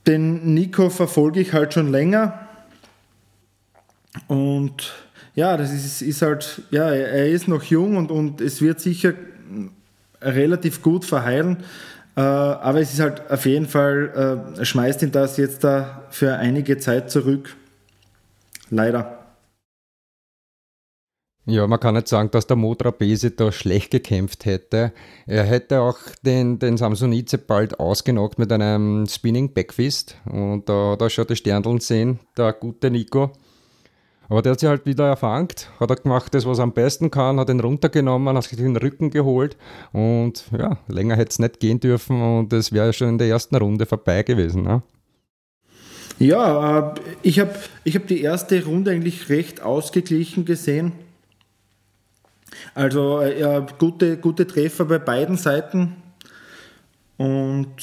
den 0.06 0.54
Nico 0.54 0.90
verfolge 0.90 1.40
ich 1.40 1.54
halt 1.54 1.74
schon 1.74 1.92
länger. 1.92 2.50
Und 4.28 4.94
ja, 5.34 5.56
das 5.56 5.72
ist, 5.72 6.02
ist 6.02 6.22
halt, 6.22 6.62
ja, 6.72 6.90
er 6.90 7.30
ist 7.30 7.48
noch 7.48 7.64
jung 7.64 7.96
und, 7.96 8.12
und 8.12 8.42
es 8.42 8.62
wird 8.62 8.82
sicher 8.82 9.14
relativ 10.22 10.82
gut 10.82 11.06
verheilen. 11.06 11.64
Äh, 12.18 12.20
aber 12.20 12.82
es 12.82 12.92
ist 12.92 13.00
halt 13.00 13.32
auf 13.32 13.46
jeden 13.46 13.68
Fall, 13.68 14.58
äh, 14.60 14.66
schmeißt 14.66 15.02
ihn 15.04 15.12
das 15.14 15.38
jetzt 15.38 15.64
da 15.64 16.04
für 16.10 16.36
einige 16.36 16.78
Zeit 16.80 17.10
zurück. 17.10 17.56
Leider. 18.70 19.13
Ja, 21.46 21.68
man 21.68 21.80
kann 21.80 21.96
nicht 21.96 22.08
sagen, 22.08 22.32
dass 22.32 22.48
der 22.48 22.56
Mo 22.56 22.74
Trapeze 22.74 23.32
da 23.32 23.52
schlecht 23.52 23.92
gekämpft 23.92 24.46
hätte. 24.46 24.94
Er 25.28 25.44
hätte 25.44 25.82
auch 25.82 25.98
den, 26.26 26.58
den 26.58 26.78
Samsonice 26.78 27.38
bald 27.38 27.82
ausgenockt 27.82 28.40
mit 28.40 28.50
einem 28.52 29.06
Spinning 29.08 29.54
Backfist 29.54 30.16
und 30.26 30.70
da, 30.70 30.96
da 30.96 31.10
schaut 31.10 31.30
die 31.30 31.36
Sterndeln 31.36 31.82
sehen, 31.82 32.20
der 32.38 32.54
gute 32.54 32.90
Nico. 32.90 33.32
Aber 34.30 34.42
der 34.42 34.54
hat 34.54 34.62
sich 34.62 34.70
halt 34.70 34.86
wieder 34.86 35.06
erfangt, 35.06 35.70
hat 35.82 35.90
er 35.90 35.98
gemacht, 35.98 36.34
das 36.34 36.46
was 36.46 36.60
er 36.60 36.64
am 36.64 36.72
besten 36.72 37.12
kann, 37.12 37.38
hat 37.38 37.50
ihn 37.50 37.60
runtergenommen, 37.60 38.38
hat 38.38 38.46
sich 38.46 38.58
den 38.58 38.78
Rücken 38.78 39.10
geholt 39.10 39.58
und 39.92 40.46
ja, 40.58 40.78
länger 40.88 41.18
hätte 41.18 41.32
es 41.32 41.40
nicht 41.40 41.60
gehen 41.60 41.82
dürfen 41.82 42.22
und 42.22 42.54
es 42.54 42.72
wäre 42.72 42.94
schon 42.94 43.10
in 43.10 43.18
der 43.18 43.28
ersten 43.28 43.58
Runde 43.58 43.86
vorbei 43.86 44.24
gewesen. 44.24 44.64
Ne? 44.64 44.82
Ja, 46.20 46.94
äh, 46.96 47.00
ich 47.22 47.40
habe 47.40 47.54
ich 47.84 47.96
hab 47.96 48.08
die 48.08 48.22
erste 48.22 48.64
Runde 48.64 48.92
eigentlich 48.92 49.28
recht 49.28 49.62
ausgeglichen 49.62 50.46
gesehen. 50.46 50.94
Also 52.74 53.22
äh, 53.22 53.66
gute, 53.78 54.18
gute 54.18 54.48
Treffer 54.48 54.86
bei 54.86 55.00
beiden 55.00 55.38
Seiten. 55.38 55.96
Und 57.18 57.76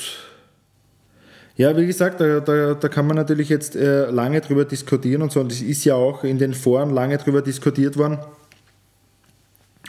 ja, 1.56 1.76
wie 1.76 1.87
gesagt, 1.87 2.20
da, 2.20 2.40
da, 2.40 2.74
da 2.74 2.88
kann 2.88 3.06
man 3.06 3.16
natürlich 3.16 3.48
jetzt 3.48 3.76
äh, 3.76 4.11
lange 4.11 4.40
drüber 4.40 4.64
diskutieren 4.64 5.22
und 5.22 5.33
so. 5.33 5.40
Und 5.40 5.52
es 5.52 5.61
ist 5.61 5.85
ja 5.85 5.94
auch 5.94 6.24
in 6.24 6.38
den 6.38 6.54
Foren 6.54 6.90
lange 6.90 7.18
drüber 7.18 7.42
diskutiert 7.42 7.96
worden. 7.96 8.18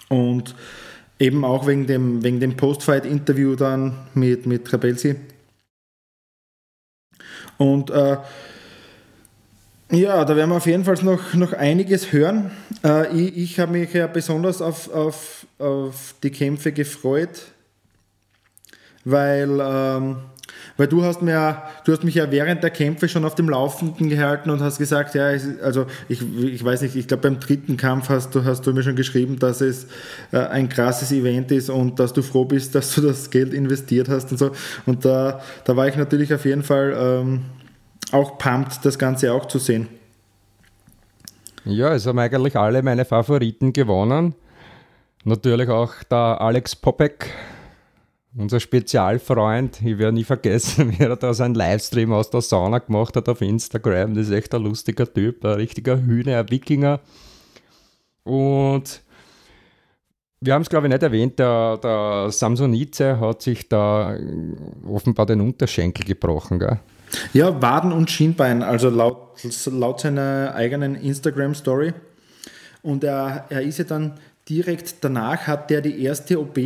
Und 0.09 0.55
eben 1.19 1.45
auch 1.45 1.67
wegen 1.67 1.87
dem, 1.87 2.23
wegen 2.23 2.39
dem 2.39 2.57
Post-Fight-Interview 2.57 3.55
dann 3.55 3.95
mit, 4.13 4.45
mit 4.45 4.65
Trabelsi. 4.65 5.15
Und 7.57 7.89
äh, 7.91 8.17
ja, 9.91 10.23
da 10.23 10.35
werden 10.35 10.49
wir 10.49 10.55
auf 10.55 10.65
jeden 10.65 10.85
Fall 10.85 10.95
noch, 11.03 11.33
noch 11.33 11.53
einiges 11.53 12.13
hören. 12.13 12.51
Äh, 12.83 13.13
ich 13.15 13.37
ich 13.37 13.59
habe 13.59 13.73
mich 13.73 13.93
ja 13.93 14.07
besonders 14.07 14.61
auf, 14.61 14.91
auf, 14.93 15.45
auf 15.59 16.15
die 16.23 16.31
Kämpfe 16.31 16.71
gefreut, 16.71 17.41
weil, 19.03 19.59
ähm, 19.61 20.17
weil 20.77 20.87
du 20.87 21.03
hast 21.03 21.21
mir 21.21 21.61
du 21.83 21.91
hast 21.91 22.05
mich 22.05 22.15
ja 22.15 22.31
während 22.31 22.63
der 22.63 22.69
Kämpfe 22.69 23.09
schon 23.09 23.25
auf 23.25 23.35
dem 23.35 23.49
Laufenden 23.49 24.07
gehalten 24.07 24.49
und 24.49 24.61
hast 24.61 24.77
gesagt, 24.77 25.13
ja, 25.13 25.27
also 25.61 25.85
ich, 26.07 26.21
ich 26.41 26.63
weiß 26.63 26.83
nicht, 26.83 26.95
ich 26.95 27.07
glaube 27.07 27.23
beim 27.23 27.41
dritten 27.41 27.75
Kampf 27.75 28.07
hast 28.07 28.33
du, 28.33 28.45
hast 28.45 28.65
du 28.65 28.71
mir 28.71 28.83
schon 28.83 28.95
geschrieben, 28.95 29.39
dass 29.39 29.59
es 29.59 29.87
äh, 30.31 30.37
ein 30.37 30.69
krasses 30.69 31.11
Event 31.11 31.51
ist 31.51 31.69
und 31.69 31.99
dass 31.99 32.13
du 32.13 32.21
froh 32.21 32.45
bist, 32.45 32.75
dass 32.75 32.95
du 32.95 33.01
das 33.01 33.29
Geld 33.29 33.53
investiert 33.53 34.07
hast 34.07 34.31
und 34.31 34.37
so. 34.37 34.51
Und 34.85 35.03
da, 35.03 35.41
da 35.65 35.75
war 35.75 35.89
ich 35.89 35.97
natürlich 35.97 36.33
auf 36.33 36.45
jeden 36.45 36.63
Fall. 36.63 36.95
Ähm, 36.97 37.41
auch 38.11 38.37
pumped, 38.37 38.83
das 38.83 38.97
Ganze 38.97 39.33
auch 39.33 39.45
zu 39.45 39.59
sehen. 39.59 39.87
Ja, 41.63 41.93
es 41.93 42.07
haben 42.07 42.19
eigentlich 42.19 42.55
alle 42.55 42.81
meine 42.81 43.05
Favoriten 43.05 43.71
gewonnen. 43.71 44.35
Natürlich 45.23 45.69
auch 45.69 45.93
der 46.09 46.41
Alex 46.41 46.75
Popek, 46.75 47.29
unser 48.35 48.59
Spezialfreund. 48.59 49.79
Ich 49.83 49.99
werde 49.99 50.13
nie 50.13 50.23
vergessen, 50.23 50.91
wie 50.97 51.03
er 51.03 51.15
da 51.15 51.33
seinen 51.33 51.53
Livestream 51.53 52.11
aus 52.13 52.31
der 52.31 52.41
Sauna 52.41 52.79
gemacht 52.79 53.15
hat 53.15 53.29
auf 53.29 53.41
Instagram. 53.41 54.15
Das 54.15 54.27
ist 54.27 54.33
echt 54.33 54.55
ein 54.55 54.63
lustiger 54.63 55.11
Typ, 55.11 55.45
ein 55.45 55.53
richtiger 55.53 56.01
Hühner, 56.01 56.39
ein 56.39 56.49
Wikinger. 56.49 56.99
Und 58.23 59.03
wir 60.39 60.55
haben 60.55 60.63
es, 60.63 60.69
glaube 60.69 60.87
ich, 60.87 60.93
nicht 60.93 61.03
erwähnt, 61.03 61.37
der, 61.37 61.77
der 61.77 62.31
Samsonice 62.31 63.19
hat 63.19 63.43
sich 63.43 63.69
da 63.69 64.17
offenbar 64.87 65.27
den 65.27 65.41
Unterschenkel 65.41 66.03
gebrochen. 66.05 66.57
Gell? 66.57 66.79
Ja, 67.33 67.61
Waden 67.61 67.91
und 67.91 68.09
Schienbein, 68.09 68.63
also 68.63 68.89
laut, 68.89 69.39
laut 69.65 69.99
seiner 69.99 70.53
eigenen 70.55 70.95
Instagram-Story. 70.95 71.93
Und 72.83 73.03
er, 73.03 73.45
er 73.49 73.61
ist 73.61 73.79
ja 73.79 73.83
dann 73.83 74.13
direkt 74.49 74.95
danach 75.01 75.47
hat 75.47 75.69
der 75.69 75.81
die 75.81 76.03
erste 76.03 76.39
OP. 76.39 76.57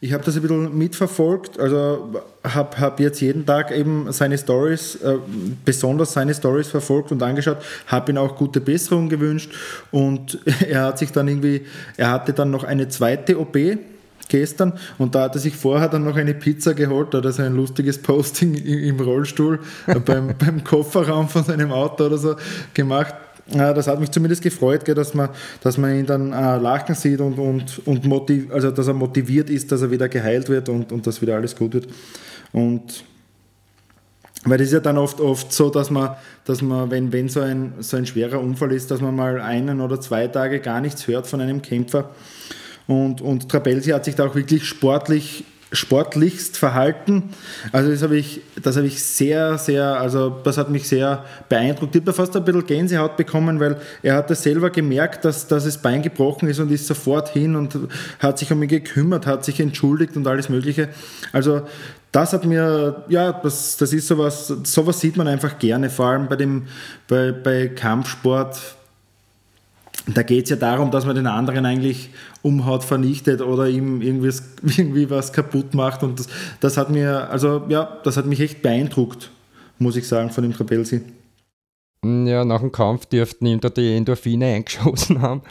Ich 0.00 0.12
habe 0.12 0.22
das 0.22 0.36
ein 0.36 0.42
bisschen 0.42 0.76
mitverfolgt, 0.76 1.58
also 1.58 2.14
habe 2.44 2.78
hab 2.78 3.00
jetzt 3.00 3.20
jeden 3.20 3.46
Tag 3.46 3.72
eben 3.72 4.12
seine 4.12 4.36
Stories, 4.38 4.96
äh, 4.96 5.16
besonders 5.64 6.12
seine 6.12 6.34
Stories 6.34 6.68
verfolgt 6.68 7.10
und 7.12 7.22
angeschaut, 7.22 7.58
habe 7.86 8.12
ihm 8.12 8.18
auch 8.18 8.36
gute 8.36 8.60
Besserung 8.60 9.08
gewünscht 9.08 9.52
und 9.90 10.38
er 10.68 10.84
hat 10.84 10.98
sich 10.98 11.10
dann 11.10 11.26
irgendwie, 11.26 11.62
er 11.96 12.10
hatte 12.10 12.32
dann 12.32 12.50
noch 12.50 12.64
eine 12.64 12.88
zweite 12.88 13.40
OP 13.40 13.56
gestern 14.28 14.72
und 14.98 15.14
da 15.14 15.24
hat 15.24 15.34
er 15.34 15.40
sich 15.40 15.56
vorher 15.56 15.88
dann 15.88 16.04
noch 16.04 16.16
eine 16.16 16.34
Pizza 16.34 16.74
geholt, 16.74 17.14
da 17.14 17.18
hat 17.18 17.24
er 17.24 17.32
so 17.32 17.42
ein 17.42 17.54
lustiges 17.54 17.98
Posting 17.98 18.54
im 18.54 19.00
Rollstuhl 19.00 19.60
äh, 19.86 19.98
beim, 19.98 20.34
beim 20.38 20.64
Kofferraum 20.64 21.28
von 21.28 21.44
seinem 21.44 21.72
Auto 21.72 22.06
oder 22.06 22.18
so 22.18 22.36
gemacht. 22.74 23.14
Das 23.48 23.86
hat 23.86 24.00
mich 24.00 24.10
zumindest 24.10 24.42
gefreut, 24.42 24.88
dass, 24.88 25.14
man, 25.14 25.28
dass 25.60 25.78
man 25.78 25.96
ihn 25.96 26.04
dann 26.06 26.32
äh, 26.32 26.58
lachen 26.58 26.96
sieht 26.96 27.20
und, 27.20 27.38
und, 27.38 27.80
und 27.86 28.04
motiv, 28.04 28.50
also 28.52 28.72
dass 28.72 28.88
er 28.88 28.94
motiviert 28.94 29.50
ist, 29.50 29.70
dass 29.70 29.82
er 29.82 29.90
wieder 29.92 30.08
geheilt 30.08 30.48
wird 30.48 30.68
und, 30.68 30.90
und 30.90 31.06
dass 31.06 31.22
wieder 31.22 31.36
alles 31.36 31.54
gut 31.54 31.74
wird. 31.74 31.86
Und 32.52 33.04
weil 34.46 34.58
das 34.58 34.68
ist 34.68 34.72
ja 34.74 34.80
dann 34.80 34.96
oft, 34.96 35.20
oft 35.20 35.52
so, 35.52 35.70
dass 35.70 35.90
man, 35.90 36.16
dass 36.44 36.62
man 36.62 36.90
wenn, 36.90 37.12
wenn 37.12 37.28
so, 37.28 37.40
ein, 37.40 37.74
so 37.80 37.96
ein 37.96 38.06
schwerer 38.06 38.40
Unfall 38.40 38.72
ist, 38.72 38.90
dass 38.90 39.00
man 39.00 39.14
mal 39.14 39.40
einen 39.40 39.80
oder 39.80 40.00
zwei 40.00 40.28
Tage 40.28 40.60
gar 40.60 40.80
nichts 40.80 41.06
hört 41.08 41.26
von 41.26 41.40
einem 41.40 41.62
Kämpfer. 41.62 42.10
Und, 42.86 43.20
und 43.20 43.48
Trabelsi 43.48 43.90
hat 43.90 44.04
sich 44.04 44.14
da 44.14 44.26
auch 44.26 44.34
wirklich 44.34 44.64
sportlich 44.64 45.44
sportlichst 45.72 46.56
verhalten. 46.56 47.30
Also 47.72 47.90
das 47.90 48.02
habe 48.02 48.16
ich, 48.16 48.40
das 48.62 48.76
ich 48.76 49.02
sehr, 49.02 49.58
sehr, 49.58 50.00
also 50.00 50.30
das 50.30 50.58
hat 50.58 50.70
mich 50.70 50.88
sehr 50.88 51.24
beeindruckt. 51.48 51.94
Ich 51.96 52.02
habe 52.02 52.12
fast 52.12 52.36
ein 52.36 52.44
bisschen 52.44 52.66
Gänsehaut 52.66 53.16
bekommen, 53.16 53.58
weil 53.58 53.76
er 54.02 54.14
hat 54.14 54.30
das 54.30 54.42
selber 54.44 54.70
gemerkt, 54.70 55.24
dass, 55.24 55.48
dass 55.48 55.64
das 55.64 55.78
Bein 55.78 56.02
gebrochen 56.02 56.48
ist 56.48 56.60
und 56.60 56.70
ist 56.70 56.86
sofort 56.86 57.30
hin 57.30 57.56
und 57.56 57.76
hat 58.20 58.38
sich 58.38 58.52
um 58.52 58.60
mich 58.60 58.70
gekümmert, 58.70 59.26
hat 59.26 59.44
sich 59.44 59.58
entschuldigt 59.58 60.16
und 60.16 60.26
alles 60.26 60.48
Mögliche. 60.48 60.88
Also 61.32 61.62
das 62.12 62.32
hat 62.32 62.44
mir, 62.46 63.04
ja, 63.08 63.32
das, 63.32 63.76
das 63.76 63.92
ist 63.92 64.06
sowas, 64.06 64.46
sowas 64.62 65.00
sieht 65.00 65.16
man 65.16 65.26
einfach 65.26 65.58
gerne, 65.58 65.90
vor 65.90 66.06
allem 66.06 66.28
bei 66.28 66.36
dem, 66.36 66.66
bei, 67.08 67.32
bei 67.32 67.68
Kampfsport 67.68 68.56
da 70.14 70.22
geht 70.22 70.44
es 70.44 70.50
ja 70.50 70.56
darum, 70.56 70.90
dass 70.92 71.04
man 71.04 71.16
den 71.16 71.26
anderen 71.26 71.66
eigentlich 71.66 72.10
umhaut, 72.46 72.84
vernichtet 72.84 73.42
oder 73.42 73.68
ihm 73.68 74.00
irgendwie, 74.00 74.30
irgendwie 74.62 75.10
was 75.10 75.32
kaputt 75.32 75.74
macht. 75.74 76.02
Und 76.02 76.20
das, 76.20 76.28
das, 76.60 76.76
hat 76.76 76.90
mir, 76.90 77.28
also 77.30 77.62
ja, 77.68 77.98
das 78.04 78.16
hat 78.16 78.26
mich 78.26 78.40
echt 78.40 78.62
beeindruckt, 78.62 79.30
muss 79.78 79.96
ich 79.96 80.06
sagen, 80.06 80.30
von 80.30 80.42
dem 80.42 80.52
Trapelsi. 80.52 81.02
Ja, 82.04 82.44
nach 82.44 82.60
dem 82.60 82.70
Kampf 82.70 83.06
dürften 83.06 83.46
ihm 83.46 83.60
da 83.60 83.68
die 83.68 83.96
Endorphine 83.96 84.46
eingeschossen 84.54 85.20
haben. 85.20 85.42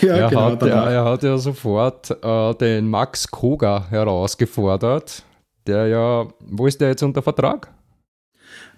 Ja, 0.00 0.14
er, 0.14 0.28
genau, 0.28 0.42
hat, 0.42 0.62
er, 0.62 0.90
er, 0.90 1.04
hat 1.04 1.22
ja 1.24 1.36
sofort 1.36 2.10
äh, 2.22 2.54
den 2.54 2.88
Max 2.88 3.28
Koga 3.28 3.86
herausgefordert, 3.90 5.24
der 5.66 5.88
ja, 5.88 6.28
wo 6.46 6.68
ist 6.68 6.80
der 6.80 6.90
jetzt 6.90 7.02
unter 7.02 7.22
Vertrag? 7.22 7.68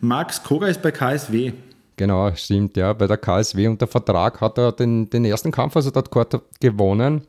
Max 0.00 0.42
Koga 0.42 0.68
ist 0.68 0.80
bei 0.80 0.90
KSW. 0.90 1.52
Genau, 1.96 2.34
stimmt, 2.34 2.76
ja. 2.76 2.94
Bei 2.94 3.06
der 3.06 3.18
KSW 3.18 3.68
unter 3.68 3.86
Vertrag 3.86 4.40
hat 4.40 4.56
er 4.58 4.72
den, 4.72 5.10
den 5.10 5.24
ersten 5.26 5.52
Kampf, 5.52 5.76
also 5.76 5.90
dort 5.90 6.10
gewonnen. 6.60 7.22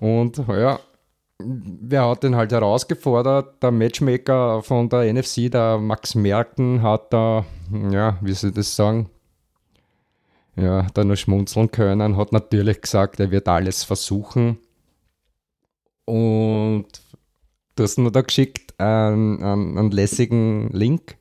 Und 0.00 0.38
ja, 0.48 0.78
wer 1.38 2.08
hat 2.08 2.22
den 2.22 2.36
halt 2.36 2.52
herausgefordert? 2.52 3.62
Der 3.62 3.70
Matchmaker 3.70 4.62
von 4.62 4.88
der 4.88 5.12
NFC, 5.12 5.50
der 5.50 5.78
Max 5.78 6.14
Merken, 6.14 6.82
hat 6.82 7.12
da, 7.12 7.44
ja, 7.90 8.18
wie 8.20 8.32
soll 8.32 8.50
ich 8.50 8.56
das 8.56 8.74
sagen? 8.74 9.10
Ja, 10.56 10.86
da 10.94 11.04
nur 11.04 11.16
schmunzeln 11.16 11.70
können, 11.70 12.16
hat 12.16 12.32
natürlich 12.32 12.80
gesagt, 12.80 13.20
er 13.20 13.30
wird 13.30 13.46
alles 13.46 13.84
versuchen. 13.84 14.58
Und 16.04 16.86
du 17.76 17.82
hast 17.82 17.98
mir 17.98 18.10
da 18.10 18.22
geschickt 18.22 18.74
einen, 18.80 19.42
einen, 19.42 19.78
einen 19.78 19.90
lässigen 19.90 20.68
Link 20.70 21.17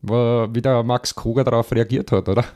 wie 0.00 0.62
der 0.62 0.82
Max 0.82 1.14
Koger 1.14 1.44
darauf 1.44 1.72
reagiert 1.72 2.12
hat, 2.12 2.28
oder? 2.28 2.44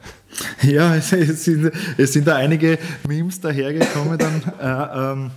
Ja, 0.62 0.94
es, 0.94 1.12
es, 1.12 1.44
sind, 1.44 1.72
es 1.98 2.12
sind 2.12 2.26
da 2.26 2.36
einige 2.36 2.78
Memes 3.06 3.40
dahergekommen 3.40 4.18
dann. 4.18 4.42
Äh, 4.60 5.12
ähm, 5.12 5.30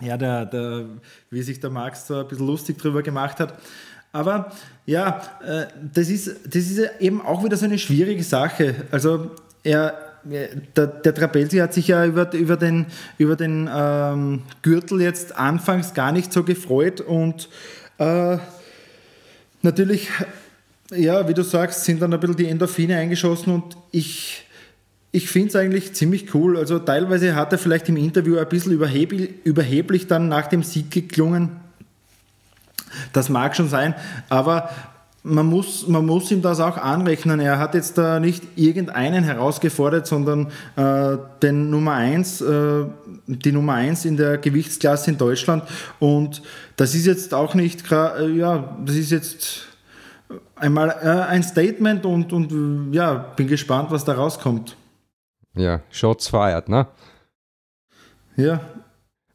ja, 0.00 0.16
der, 0.16 0.46
der, 0.46 0.84
wie 1.30 1.42
sich 1.42 1.58
der 1.58 1.70
Max 1.70 2.06
so 2.06 2.20
ein 2.20 2.28
bisschen 2.28 2.46
lustig 2.46 2.78
drüber 2.78 3.02
gemacht 3.02 3.40
hat. 3.40 3.54
Aber 4.12 4.52
ja, 4.86 5.20
äh, 5.44 5.66
das, 5.92 6.08
ist, 6.08 6.28
das 6.46 6.62
ist 6.64 6.80
eben 7.00 7.20
auch 7.20 7.42
wieder 7.44 7.56
so 7.56 7.64
eine 7.64 7.78
schwierige 7.78 8.22
Sache. 8.22 8.74
Also 8.90 9.30
er, 9.64 9.94
der, 10.24 10.86
der 10.86 11.14
Trapelsi 11.14 11.58
hat 11.58 11.74
sich 11.74 11.88
ja 11.88 12.04
über, 12.04 12.32
über 12.32 12.56
den, 12.56 12.86
über 13.16 13.34
den 13.34 13.68
ähm, 13.72 14.42
Gürtel 14.62 15.00
jetzt 15.00 15.36
anfangs 15.36 15.94
gar 15.94 16.12
nicht 16.12 16.32
so 16.32 16.44
gefreut 16.44 17.00
und 17.00 17.48
äh, 17.98 18.38
natürlich 19.62 20.10
ja, 20.94 21.28
wie 21.28 21.34
du 21.34 21.42
sagst, 21.42 21.84
sind 21.84 22.00
dann 22.00 22.12
ein 22.12 22.20
bisschen 22.20 22.36
die 22.36 22.46
Endorphine 22.46 22.96
eingeschossen 22.96 23.52
und 23.52 23.76
ich, 23.90 24.44
ich 25.12 25.28
finde 25.28 25.48
es 25.48 25.56
eigentlich 25.56 25.94
ziemlich 25.94 26.34
cool. 26.34 26.56
Also 26.56 26.78
teilweise 26.78 27.34
hat 27.34 27.52
er 27.52 27.58
vielleicht 27.58 27.88
im 27.88 27.96
Interview 27.96 28.38
ein 28.38 28.48
bisschen 28.48 28.72
überheblich, 28.72 29.30
überheblich 29.44 30.06
dann 30.06 30.28
nach 30.28 30.46
dem 30.46 30.62
Sieg 30.62 30.90
geklungen. 30.90 31.50
Das 33.12 33.28
mag 33.28 33.54
schon 33.54 33.68
sein, 33.68 33.94
aber 34.28 34.70
man 35.22 35.46
muss, 35.46 35.86
man 35.86 36.06
muss 36.06 36.30
ihm 36.30 36.40
das 36.40 36.58
auch 36.58 36.78
anrechnen. 36.78 37.40
Er 37.40 37.58
hat 37.58 37.74
jetzt 37.74 37.98
da 37.98 38.18
nicht 38.18 38.42
irgendeinen 38.56 39.24
herausgefordert, 39.24 40.06
sondern 40.06 40.46
äh, 40.76 41.18
den 41.42 41.68
Nummer 41.68 41.94
1, 41.94 42.40
äh, 42.40 42.84
die 43.26 43.52
Nummer 43.52 43.74
1 43.74 44.06
in 44.06 44.16
der 44.16 44.38
Gewichtsklasse 44.38 45.10
in 45.10 45.18
Deutschland. 45.18 45.64
Und 45.98 46.40
das 46.76 46.94
ist 46.94 47.04
jetzt 47.04 47.34
auch 47.34 47.54
nicht, 47.54 47.90
äh, 47.92 48.30
ja, 48.30 48.76
das 48.84 48.96
ist 48.96 49.10
jetzt 49.10 49.67
einmal 50.56 50.90
äh, 50.90 51.30
ein 51.30 51.42
Statement 51.42 52.04
und, 52.04 52.32
und 52.32 52.92
ja, 52.92 53.14
bin 53.36 53.46
gespannt, 53.46 53.90
was 53.90 54.04
da 54.04 54.14
rauskommt. 54.14 54.76
Ja, 55.54 55.80
Shots 55.90 56.28
fired, 56.28 56.68
ne? 56.68 56.86
Ja, 58.36 58.60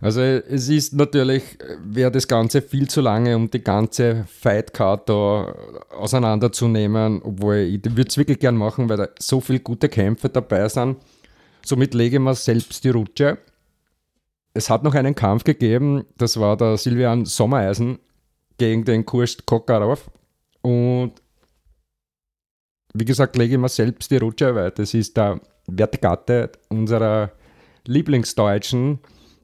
also 0.03 0.19
es 0.19 0.67
ist 0.67 0.93
natürlich, 0.93 1.57
wäre 1.81 2.11
das 2.11 2.27
Ganze 2.27 2.61
viel 2.61 2.89
zu 2.89 2.99
lange, 2.99 3.37
um 3.37 3.49
die 3.49 3.63
ganze 3.63 4.25
Fightcard 4.27 5.07
da 5.07 5.55
auseinanderzunehmen, 5.97 7.21
obwohl 7.23 7.55
ich 7.55 7.85
würde 7.85 8.09
es 8.09 8.17
wirklich 8.17 8.39
gern 8.39 8.57
machen, 8.57 8.89
weil 8.89 8.97
da 8.97 9.07
so 9.17 9.39
viele 9.39 9.61
gute 9.61 9.87
Kämpfe 9.87 10.27
dabei 10.27 10.67
sind. 10.67 10.97
Somit 11.65 11.93
lege 11.93 12.17
ich 12.17 12.21
mir 12.21 12.35
selbst 12.35 12.83
die 12.83 12.89
Rutsche. 12.89 13.37
Es 14.53 14.69
hat 14.69 14.83
noch 14.83 14.93
einen 14.93 15.15
Kampf 15.15 15.45
gegeben, 15.45 16.03
das 16.17 16.37
war 16.37 16.57
der 16.57 16.75
Silvian 16.75 17.23
Sommereisen 17.23 17.99
gegen 18.57 18.83
den 18.83 19.05
Kurst 19.05 19.45
Kokarov. 19.45 20.11
Und 20.63 21.13
wie 22.93 23.05
gesagt, 23.05 23.35
lege 23.35 23.53
ich 23.53 23.59
mir 23.59 23.69
selbst 23.69 24.09
die 24.09 24.17
Rutsche, 24.17 24.55
weil 24.55 24.71
das 24.71 24.93
ist 24.93 25.15
der 25.17 25.39
Wertgatte 25.67 26.51
unserer 26.69 27.31
Lieblingsdeutschen 27.85 28.99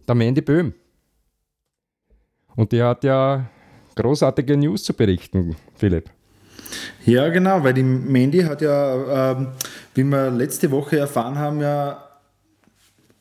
der 0.08 0.16
Mandy 0.16 0.42
Böhm. 0.42 0.74
Und 2.56 2.72
die 2.72 2.82
hat 2.82 3.04
ja 3.04 3.50
großartige 3.96 4.58
News 4.58 4.84
zu 4.84 4.94
berichten, 4.94 5.56
Philipp. 5.76 6.10
Ja, 7.06 7.30
genau, 7.30 7.64
weil 7.64 7.74
die 7.74 7.84
Mandy 7.84 8.42
hat 8.42 8.62
ja, 8.62 9.32
äh, 9.32 9.48
wie 9.96 10.04
wir 10.04 10.30
letzte 10.30 10.72
Woche 10.72 11.00
erfahren 11.00 11.38
haben, 11.38 11.62
ja 11.62 12.09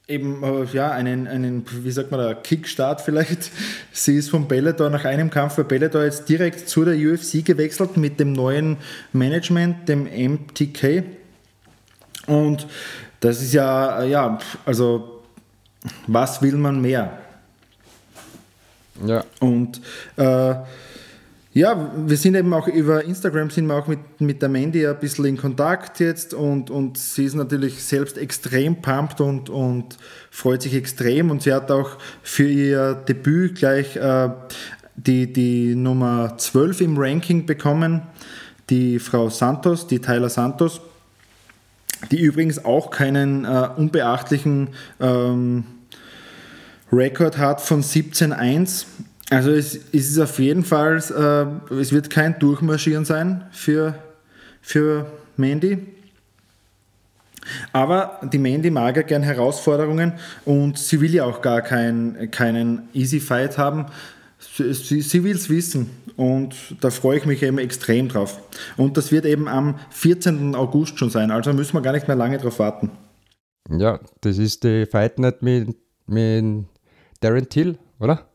eben 0.08 0.42
äh, 0.42 0.64
ja, 0.72 0.90
einen, 0.90 1.28
einen, 1.28 1.64
wie 1.84 1.90
sagt 1.90 2.10
man 2.10 2.20
da, 2.20 2.34
Kickstart 2.34 3.02
vielleicht. 3.02 3.50
Sie 3.92 4.16
ist 4.16 4.30
von 4.30 4.48
Bellator 4.48 4.88
nach 4.90 5.04
einem 5.04 5.30
Kampf 5.30 5.56
bei 5.56 5.62
Bellator 5.62 6.02
jetzt 6.02 6.28
direkt 6.28 6.68
zu 6.68 6.84
der 6.84 6.94
UFC 6.94 7.44
gewechselt 7.44 7.96
mit 7.96 8.18
dem 8.18 8.32
neuen 8.32 8.78
Management, 9.12 9.88
dem 9.88 10.04
MTK. 10.04 11.04
Und 12.26 12.66
das 13.20 13.42
ist 13.42 13.52
ja, 13.52 14.02
ja, 14.04 14.38
also 14.64 15.22
was 16.06 16.40
will 16.40 16.56
man 16.56 16.80
mehr? 16.80 17.18
Ja. 19.04 19.24
Und 19.40 19.80
äh, 20.16 20.54
ja, 21.58 21.90
wir 22.06 22.16
sind 22.16 22.36
eben 22.36 22.54
auch 22.54 22.68
über 22.68 23.04
Instagram 23.04 23.50
sind 23.50 23.66
wir 23.66 23.74
auch 23.74 23.88
mit, 23.88 23.98
mit 24.20 24.40
der 24.40 24.48
Mandy 24.48 24.86
ein 24.86 24.98
bisschen 24.98 25.24
in 25.24 25.36
Kontakt 25.36 25.98
jetzt 25.98 26.32
und, 26.32 26.70
und 26.70 26.96
sie 26.96 27.24
ist 27.24 27.34
natürlich 27.34 27.82
selbst 27.82 28.16
extrem 28.16 28.80
pumped 28.80 29.20
und, 29.20 29.50
und 29.50 29.96
freut 30.30 30.62
sich 30.62 30.74
extrem 30.74 31.32
und 31.32 31.42
sie 31.42 31.52
hat 31.52 31.70
auch 31.72 31.96
für 32.22 32.48
ihr 32.48 32.94
Debüt 32.94 33.56
gleich 33.56 33.96
äh, 33.96 34.30
die, 34.94 35.32
die 35.32 35.74
Nummer 35.74 36.38
12 36.38 36.80
im 36.82 36.96
Ranking 36.96 37.44
bekommen, 37.44 38.02
die 38.70 39.00
Frau 39.00 39.28
Santos, 39.28 39.88
die 39.88 39.98
Tyler 39.98 40.28
Santos 40.28 40.80
die 42.12 42.20
übrigens 42.20 42.64
auch 42.64 42.92
keinen 42.92 43.44
äh, 43.44 43.68
unbeachtlichen 43.76 44.68
ähm, 45.00 45.64
Rekord 46.92 47.38
hat 47.38 47.60
von 47.60 47.82
17.1. 47.82 48.86
Also 49.30 49.50
es, 49.50 49.74
es, 49.92 50.10
ist 50.10 50.18
auf 50.18 50.38
jeden 50.38 50.64
Fall, 50.64 50.96
äh, 50.96 51.74
es 51.74 51.92
wird 51.92 52.08
kein 52.08 52.38
Durchmarschieren 52.38 53.04
sein 53.04 53.44
für, 53.50 53.94
für 54.62 55.06
Mandy. 55.36 55.78
Aber 57.72 58.20
die 58.32 58.38
Mandy 58.38 58.70
mag 58.70 58.96
ja 58.96 59.02
gern 59.02 59.22
Herausforderungen 59.22 60.14
und 60.44 60.78
sie 60.78 61.00
will 61.00 61.14
ja 61.14 61.24
auch 61.24 61.42
gar 61.42 61.62
kein, 61.62 62.30
keinen 62.30 62.88
Easy 62.92 63.20
Fight 63.20 63.58
haben. 63.58 63.86
Sie, 64.38 65.02
sie 65.02 65.24
will 65.24 65.34
es 65.34 65.50
wissen 65.50 65.90
und 66.16 66.54
da 66.80 66.90
freue 66.90 67.18
ich 67.18 67.26
mich 67.26 67.42
eben 67.42 67.58
extrem 67.58 68.08
drauf. 68.08 68.40
Und 68.76 68.96
das 68.96 69.10
wird 69.12 69.24
eben 69.24 69.48
am 69.48 69.78
14. 69.90 70.54
August 70.54 70.98
schon 70.98 71.10
sein, 71.10 71.30
also 71.30 71.52
müssen 71.52 71.74
wir 71.74 71.80
gar 71.80 71.92
nicht 71.92 72.08
mehr 72.08 72.16
lange 72.16 72.38
drauf 72.38 72.58
warten. 72.58 72.90
Ja, 73.70 74.00
das 74.20 74.38
ist 74.38 74.64
die 74.64 74.86
Fight 74.86 75.18
Night 75.18 75.42
mit, 75.42 75.76
mit 76.06 76.64
Darren 77.20 77.48
Till, 77.48 77.78
oder? 77.98 78.27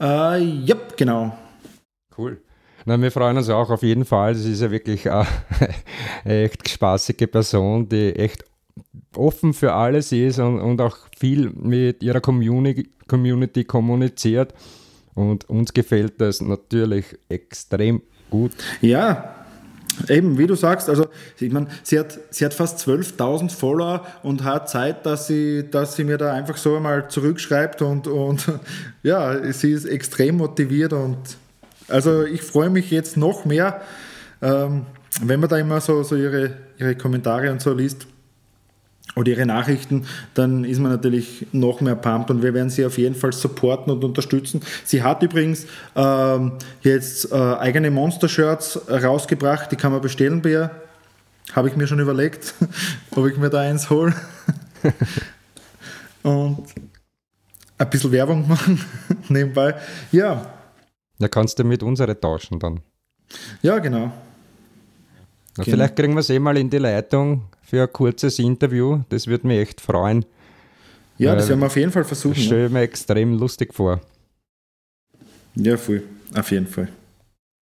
Äh, 0.00 0.42
ja, 0.42 0.76
genau. 0.96 1.36
Cool. 2.16 2.40
Na, 2.86 3.00
wir 3.00 3.10
freuen 3.10 3.36
uns 3.36 3.50
auch 3.50 3.70
auf 3.70 3.82
jeden 3.82 4.04
Fall. 4.04 4.32
Das 4.32 4.44
ist 4.44 4.62
ja 4.62 4.70
wirklich 4.70 5.10
eine 5.10 5.26
echt 6.24 6.68
spaßige 6.68 7.30
Person, 7.30 7.88
die 7.88 8.16
echt 8.16 8.44
offen 9.14 9.52
für 9.52 9.74
alles 9.74 10.12
ist 10.12 10.38
und, 10.38 10.60
und 10.60 10.80
auch 10.80 10.96
viel 11.18 11.50
mit 11.50 12.02
ihrer 12.02 12.20
Community, 12.20 12.88
Community 13.06 13.64
kommuniziert. 13.64 14.54
Und 15.14 15.48
uns 15.50 15.74
gefällt 15.74 16.20
das 16.20 16.40
natürlich 16.40 17.04
extrem 17.28 18.00
gut. 18.30 18.52
Ja, 18.80 19.39
Eben, 20.08 20.38
wie 20.38 20.46
du 20.46 20.54
sagst, 20.54 20.88
also 20.88 21.06
ich 21.38 21.52
meine, 21.52 21.66
sie 21.82 21.98
hat, 21.98 22.18
sie 22.30 22.44
hat 22.44 22.54
fast 22.54 22.78
12.000 22.86 23.50
Follower 23.50 24.06
und 24.22 24.44
hat 24.44 24.68
Zeit, 24.68 25.04
dass 25.04 25.26
sie, 25.26 25.68
dass 25.70 25.96
sie 25.96 26.04
mir 26.04 26.16
da 26.16 26.32
einfach 26.32 26.56
so 26.56 26.76
einmal 26.76 27.08
zurückschreibt 27.08 27.82
und, 27.82 28.06
und 28.06 28.46
ja, 29.02 29.52
sie 29.52 29.72
ist 29.72 29.84
extrem 29.84 30.36
motiviert 30.36 30.92
und 30.92 31.18
also 31.88 32.24
ich 32.24 32.42
freue 32.42 32.70
mich 32.70 32.90
jetzt 32.90 33.16
noch 33.16 33.44
mehr, 33.44 33.80
ähm, 34.42 34.86
wenn 35.22 35.40
man 35.40 35.48
da 35.48 35.58
immer 35.58 35.80
so, 35.80 36.02
so 36.02 36.16
ihre, 36.16 36.52
ihre 36.78 36.94
Kommentare 36.94 37.50
und 37.50 37.60
so 37.60 37.72
liest 37.74 38.06
oder 39.16 39.28
ihre 39.28 39.46
Nachrichten, 39.46 40.06
dann 40.34 40.64
ist 40.64 40.78
man 40.78 40.92
natürlich 40.92 41.46
noch 41.52 41.80
mehr 41.80 41.96
pumped 41.96 42.30
und 42.30 42.42
wir 42.42 42.54
werden 42.54 42.70
sie 42.70 42.84
auf 42.86 42.98
jeden 42.98 43.14
Fall 43.14 43.32
supporten 43.32 43.92
und 43.92 44.04
unterstützen. 44.04 44.62
Sie 44.84 45.02
hat 45.02 45.22
übrigens 45.22 45.66
ähm, 45.96 46.52
jetzt 46.82 47.32
äh, 47.32 47.36
eigene 47.36 47.90
Monster-Shirts 47.90 48.88
rausgebracht, 48.88 49.72
die 49.72 49.76
kann 49.76 49.92
man 49.92 50.00
bestellen 50.00 50.42
bei 50.42 50.50
ihr. 50.50 50.70
Habe 51.52 51.68
ich 51.68 51.76
mir 51.76 51.86
schon 51.86 51.98
überlegt, 51.98 52.54
ob 53.10 53.26
ich 53.26 53.36
mir 53.36 53.50
da 53.50 53.60
eins 53.60 53.90
hole. 53.90 54.14
und 56.22 56.64
ein 57.78 57.90
bisschen 57.90 58.12
Werbung 58.12 58.46
machen 58.46 58.80
nebenbei. 59.28 59.74
Ja. 60.12 60.46
Da 61.18 61.28
kannst 61.28 61.58
du 61.58 61.64
mit 61.64 61.82
unsere 61.82 62.18
tauschen 62.18 62.58
dann. 62.58 62.80
Ja, 63.62 63.78
genau. 63.78 64.12
Na, 65.56 65.64
genau. 65.64 65.76
Vielleicht 65.76 65.96
kriegen 65.96 66.14
wir 66.14 66.20
es 66.20 66.30
eh 66.30 66.38
mal 66.38 66.56
in 66.56 66.70
die 66.70 66.78
Leitung 66.78 67.44
für 67.70 67.82
ein 67.84 67.92
kurzes 67.92 68.40
Interview. 68.40 69.02
Das 69.10 69.28
würde 69.28 69.46
mich 69.46 69.60
echt 69.60 69.80
freuen. 69.80 70.24
Ja, 71.18 71.36
das 71.36 71.48
werden 71.48 71.60
wir 71.60 71.66
auf 71.66 71.76
jeden 71.76 71.92
Fall 71.92 72.04
versuchen. 72.04 72.34
Das 72.34 72.44
stelle 72.44 72.68
mir 72.68 72.80
extrem 72.80 73.38
lustig 73.38 73.72
vor. 73.72 74.00
Ja, 75.54 75.76
voll. 75.76 76.02
Auf 76.34 76.50
jeden 76.50 76.66
Fall. 76.66 76.88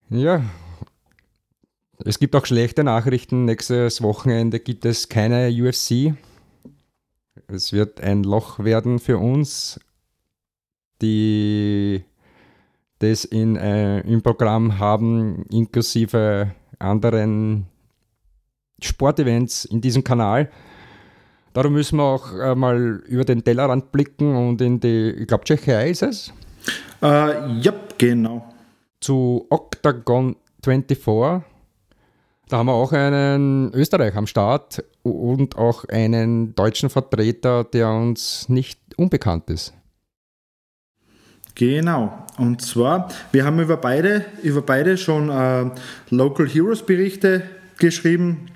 Ja. 0.09 0.43
Es 2.03 2.17
gibt 2.17 2.35
auch 2.35 2.45
schlechte 2.47 2.83
Nachrichten. 2.83 3.45
Nächstes 3.45 4.01
Wochenende 4.01 4.59
gibt 4.59 4.83
es 4.85 5.09
keine 5.09 5.49
UFC. 5.51 6.15
Es 7.47 7.71
wird 7.71 8.01
ein 8.01 8.23
Loch 8.23 8.57
werden 8.57 8.97
für 8.97 9.19
uns, 9.19 9.79
die 11.03 12.03
das 12.97 13.25
in, 13.25 13.57
äh, 13.57 13.99
im 13.99 14.23
Programm 14.23 14.79
haben, 14.79 15.45
inklusive 15.51 16.51
anderen 16.79 17.67
Sportevents 18.81 19.65
in 19.65 19.81
diesem 19.81 20.03
Kanal. 20.03 20.49
Darum 21.53 21.73
müssen 21.73 21.97
wir 21.97 22.03
auch 22.03 22.33
äh, 22.33 22.55
mal 22.55 23.01
über 23.07 23.25
den 23.25 23.43
Tellerrand 23.43 23.91
blicken 23.91 24.35
und 24.35 24.61
in 24.61 24.79
die, 24.79 25.11
ich 25.11 25.27
glaube, 25.27 25.43
Tschechei 25.43 25.89
ist 25.89 26.03
es? 26.03 26.33
Äh, 27.01 27.59
ja, 27.59 27.73
genau. 27.97 28.53
Zu 29.01 29.47
Octagon 29.49 30.35
24. 30.63 31.43
Da 32.49 32.57
haben 32.57 32.65
wir 32.65 32.73
auch 32.73 32.91
einen 32.91 33.71
Österreich 33.73 34.15
am 34.15 34.27
Start 34.27 34.83
und 35.03 35.55
auch 35.57 35.85
einen 35.85 36.55
deutschen 36.55 36.89
Vertreter, 36.89 37.63
der 37.63 37.89
uns 37.89 38.49
nicht 38.49 38.79
unbekannt 38.97 39.49
ist. 39.49 39.73
Genau. 41.55 42.25
Und 42.37 42.61
zwar, 42.61 43.09
wir 43.31 43.45
haben 43.45 43.59
über 43.59 43.77
beide, 43.77 44.25
über 44.43 44.61
beide 44.61 44.97
schon 44.97 45.29
äh, 45.29 45.69
Local 46.09 46.47
Heroes 46.47 46.83
Berichte 46.83 47.43
geschrieben 47.77 48.47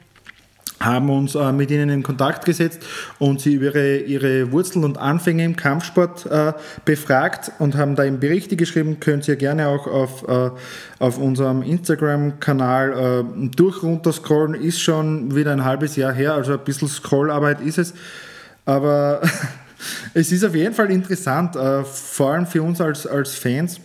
haben 0.84 1.10
uns 1.10 1.36
äh, 1.36 1.52
mit 1.52 1.72
ihnen 1.72 1.90
in 1.90 2.04
Kontakt 2.04 2.46
gesetzt 2.46 2.82
und 3.20 3.42
sie 3.42 3.54
über 3.54 3.68
ihre, 3.68 3.98
ihre 3.98 4.52
Wurzeln 4.52 4.84
und 4.84 4.98
Anfänge 4.98 5.44
im 5.46 5.56
Kampfsport 5.56 6.26
äh, 6.26 6.54
befragt 6.86 7.52
und 7.60 7.76
haben 7.76 7.96
da 7.96 8.06
eben 8.06 8.20
Berichte 8.20 8.56
geschrieben. 8.56 9.00
Könnt 9.00 9.28
ihr 9.28 9.36
gerne 9.36 9.68
auch 9.68 9.88
auf, 9.88 10.28
äh, 10.28 10.52
auf 11.00 11.18
unserem 11.18 11.62
Instagram-Kanal 11.62 13.24
äh, 13.24 13.50
durch 13.56 13.84
runterscrollen. 13.84 14.56
Ist 14.56 14.82
schon 14.82 15.36
wieder 15.36 15.52
ein 15.52 15.64
halbes 15.64 15.96
Jahr 15.96 16.14
her, 16.14 16.34
also 16.34 16.54
ein 16.54 16.64
bisschen 16.64 16.88
Scrollarbeit 16.88 17.62
ist 17.62 17.78
es. 17.78 17.94
Aber 18.66 19.22
es 20.14 20.32
ist 20.32 20.44
auf 20.44 20.56
jeden 20.56 20.74
Fall 20.74 20.92
interessant, 20.92 21.56
äh, 21.56 21.84
vor 21.84 22.32
allem 22.32 22.46
für 22.46 22.64
uns 22.64 22.82
als, 22.82 23.08
als 23.08 23.36
Fans. 23.36 23.80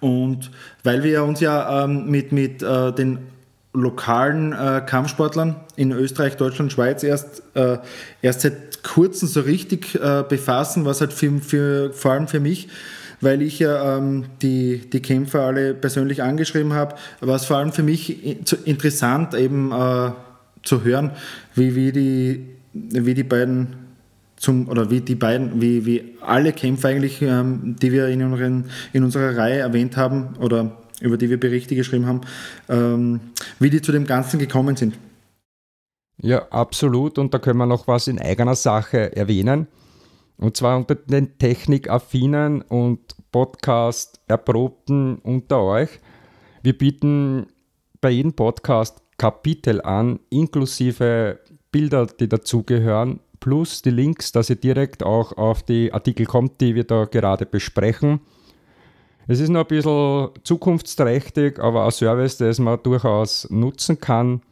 Und 0.00 0.50
weil 0.84 1.02
wir 1.02 1.24
uns 1.24 1.40
ja 1.40 1.84
ähm, 1.84 2.08
mit, 2.08 2.32
mit 2.32 2.62
äh, 2.62 2.92
den 2.92 3.33
lokalen 3.74 4.52
äh, 4.52 4.82
Kampfsportlern 4.86 5.56
in 5.76 5.90
Österreich, 5.92 6.36
Deutschland, 6.36 6.72
Schweiz 6.72 7.02
erst, 7.02 7.42
äh, 7.54 7.78
erst 8.22 8.42
seit 8.42 8.82
kurzem 8.84 9.28
so 9.28 9.40
richtig 9.40 9.96
äh, 9.96 10.24
befassen, 10.26 10.84
was 10.84 11.00
halt 11.00 11.12
für, 11.12 11.40
für, 11.40 11.92
vor 11.92 12.12
allem 12.12 12.28
für 12.28 12.40
mich, 12.40 12.68
weil 13.20 13.42
ich 13.42 13.58
ja 13.58 13.98
ähm, 13.98 14.26
die, 14.42 14.88
die 14.90 15.02
Kämpfer 15.02 15.40
alle 15.40 15.74
persönlich 15.74 16.22
angeschrieben 16.22 16.72
habe, 16.72 16.94
war 17.20 17.36
es 17.36 17.44
vor 17.44 17.56
allem 17.56 17.72
für 17.72 17.82
mich 17.82 18.24
interessant 18.66 19.34
eben 19.34 19.72
äh, 19.72 20.10
zu 20.62 20.84
hören, 20.84 21.10
wie, 21.54 21.74
wie, 21.74 21.90
die, 21.92 22.46
wie 22.72 23.14
die 23.14 23.24
beiden 23.24 23.74
zum, 24.36 24.68
oder 24.68 24.90
wie 24.90 25.00
die 25.00 25.14
beiden, 25.14 25.60
wie, 25.60 25.84
wie 25.84 26.16
alle 26.20 26.52
Kämpfer 26.52 26.88
eigentlich, 26.88 27.22
ähm, 27.22 27.76
die 27.80 27.90
wir 27.90 28.08
in, 28.08 28.22
unseren, 28.22 28.66
in 28.92 29.02
unserer 29.02 29.36
Reihe 29.36 29.58
erwähnt 29.58 29.96
haben 29.96 30.36
oder 30.38 30.76
über 31.04 31.18
die 31.18 31.28
wir 31.30 31.38
Berichte 31.38 31.76
geschrieben 31.76 32.06
haben, 32.06 32.22
ähm, 32.68 33.20
wie 33.58 33.70
die 33.70 33.82
zu 33.82 33.92
dem 33.92 34.06
Ganzen 34.06 34.38
gekommen 34.38 34.74
sind. 34.76 34.94
Ja, 36.16 36.48
absolut. 36.48 37.18
Und 37.18 37.34
da 37.34 37.38
können 37.38 37.58
wir 37.58 37.66
noch 37.66 37.86
was 37.86 38.08
in 38.08 38.18
eigener 38.18 38.54
Sache 38.54 39.14
erwähnen. 39.14 39.66
Und 40.36 40.56
zwar 40.56 40.76
unter 40.76 40.94
den 40.94 41.38
Technikaffinen 41.38 42.62
und 42.62 43.00
Podcast-Erprobten 43.30 45.16
unter 45.18 45.62
euch. 45.62 45.90
Wir 46.62 46.76
bieten 46.76 47.46
bei 48.00 48.10
jedem 48.10 48.32
Podcast 48.32 49.02
Kapitel 49.18 49.80
an, 49.82 50.20
inklusive 50.30 51.38
Bilder, 51.70 52.06
die 52.06 52.28
dazugehören, 52.28 53.20
plus 53.38 53.82
die 53.82 53.90
Links, 53.90 54.32
dass 54.32 54.50
ihr 54.50 54.56
direkt 54.56 55.02
auch 55.02 55.36
auf 55.36 55.62
die 55.62 55.92
Artikel 55.92 56.26
kommt, 56.26 56.60
die 56.60 56.74
wir 56.74 56.84
da 56.84 57.04
gerade 57.04 57.46
besprechen. 57.46 58.20
Es 59.26 59.40
ist 59.40 59.48
noch 59.48 59.60
ein 59.60 59.66
bisschen 59.66 60.28
zukunftsträchtig, 60.42 61.58
aber 61.58 61.84
ein 61.84 61.90
Service, 61.90 62.36
das 62.36 62.58
man 62.58 62.82
durchaus 62.82 63.48
nutzen 63.50 63.98
kann 63.98 64.42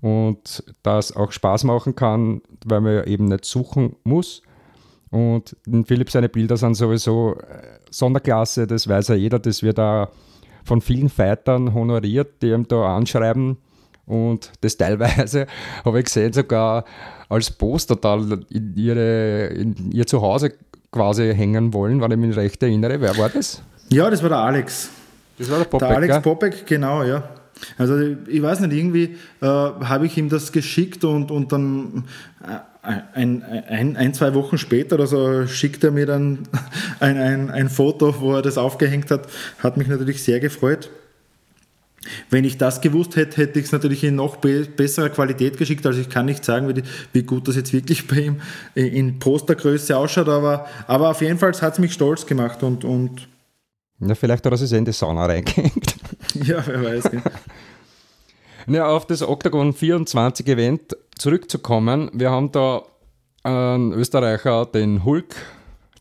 und 0.00 0.64
das 0.82 1.14
auch 1.14 1.30
Spaß 1.30 1.64
machen 1.64 1.94
kann, 1.94 2.42
weil 2.66 2.80
man 2.80 2.94
ja 2.94 3.04
eben 3.04 3.26
nicht 3.26 3.44
suchen 3.44 3.96
muss. 4.02 4.42
Und 5.10 5.56
Philipp, 5.86 6.10
seine 6.10 6.28
Bilder 6.28 6.56
sind 6.56 6.74
sowieso 6.74 7.34
äh, 7.34 7.78
Sonderklasse, 7.90 8.66
das 8.66 8.88
weiß 8.88 9.08
ja 9.08 9.14
jeder, 9.14 9.38
das 9.38 9.62
wird 9.62 9.78
da 9.78 10.08
von 10.64 10.80
vielen 10.80 11.08
Fightern 11.08 11.74
honoriert, 11.74 12.42
die 12.42 12.50
ihm 12.50 12.66
da 12.66 12.96
anschreiben. 12.96 13.58
Und 14.06 14.50
das 14.62 14.76
teilweise, 14.76 15.46
habe 15.84 15.98
ich 15.98 16.06
gesehen, 16.06 16.32
sogar 16.32 16.84
als 17.28 17.50
Poster 17.50 17.94
da 17.96 18.16
in, 18.16 18.74
ihre, 18.74 19.46
in 19.48 19.92
ihr 19.92 20.06
Zuhause 20.06 20.54
quasi 20.90 21.34
hängen 21.34 21.72
wollen, 21.72 22.00
wenn 22.00 22.10
ich 22.10 22.18
mich 22.18 22.36
recht 22.36 22.62
erinnere. 22.62 23.00
Wer 23.00 23.16
war 23.18 23.28
das? 23.28 23.62
Ja, 23.92 24.08
das 24.08 24.22
war 24.22 24.30
der 24.30 24.38
Alex. 24.38 24.90
Das 25.38 25.50
war 25.50 25.58
der 25.58 25.64
Popek. 25.66 25.88
Der 25.88 25.96
Alex 25.96 26.22
Popek, 26.22 26.66
genau, 26.66 27.02
ja. 27.04 27.28
Also 27.78 27.98
ich 28.26 28.42
weiß 28.42 28.60
nicht, 28.60 28.72
irgendwie 28.72 29.16
äh, 29.40 29.46
habe 29.46 30.06
ich 30.06 30.16
ihm 30.16 30.28
das 30.28 30.50
geschickt 30.50 31.04
und, 31.04 31.30
und 31.30 31.52
dann 31.52 32.04
äh, 32.42 32.90
ein, 33.14 33.42
ein, 33.42 33.96
ein, 33.96 34.14
zwei 34.14 34.34
Wochen 34.34 34.58
später 34.58 34.96
oder 34.96 35.06
so 35.06 35.46
schickt 35.46 35.84
er 35.84 35.92
mir 35.92 36.06
dann 36.06 36.48
ein, 37.00 37.18
ein, 37.18 37.50
ein 37.50 37.68
Foto, 37.68 38.20
wo 38.20 38.34
er 38.34 38.42
das 38.42 38.58
aufgehängt 38.58 39.10
hat. 39.10 39.28
Hat 39.58 39.76
mich 39.76 39.88
natürlich 39.88 40.22
sehr 40.22 40.40
gefreut. 40.40 40.90
Wenn 42.30 42.44
ich 42.44 42.58
das 42.58 42.80
gewusst 42.80 43.14
hätte, 43.14 43.36
hätte 43.36 43.60
ich 43.60 43.66
es 43.66 43.72
natürlich 43.72 44.02
in 44.02 44.16
noch 44.16 44.36
be 44.36 44.66
besserer 44.76 45.10
Qualität 45.10 45.56
geschickt. 45.56 45.86
Also 45.86 46.00
ich 46.00 46.08
kann 46.08 46.26
nicht 46.26 46.44
sagen, 46.44 46.66
wie, 46.66 46.74
die, 46.74 46.82
wie 47.12 47.22
gut 47.22 47.46
das 47.46 47.54
jetzt 47.54 47.72
wirklich 47.72 48.06
bei 48.08 48.16
ihm 48.16 48.40
in 48.74 49.18
Postergröße 49.18 49.96
ausschaut, 49.96 50.28
aber, 50.28 50.66
aber 50.88 51.10
auf 51.10 51.20
jeden 51.20 51.38
Fall 51.38 51.52
hat 51.52 51.74
es 51.74 51.78
mich 51.78 51.92
stolz 51.92 52.26
gemacht 52.26 52.62
und, 52.62 52.84
und 52.84 53.28
ja, 54.06 54.14
vielleicht 54.14 54.44
hat 54.44 54.52
er 54.52 54.56
sich 54.56 54.72
in 54.72 54.84
die 54.84 54.92
Sauna 54.92 55.26
reingehängt. 55.26 55.96
Ja, 56.34 56.64
wer 56.66 56.82
weiß. 56.82 57.10
ja, 58.68 58.86
auf 58.86 59.06
das 59.06 59.22
Octagon 59.22 59.74
24 59.74 60.46
Event 60.48 60.96
zurückzukommen. 61.18 62.10
Wir 62.14 62.30
haben 62.30 62.52
da 62.52 62.82
einen 63.42 63.92
Österreicher, 63.92 64.64
den 64.66 65.04
Hulk, 65.04 65.34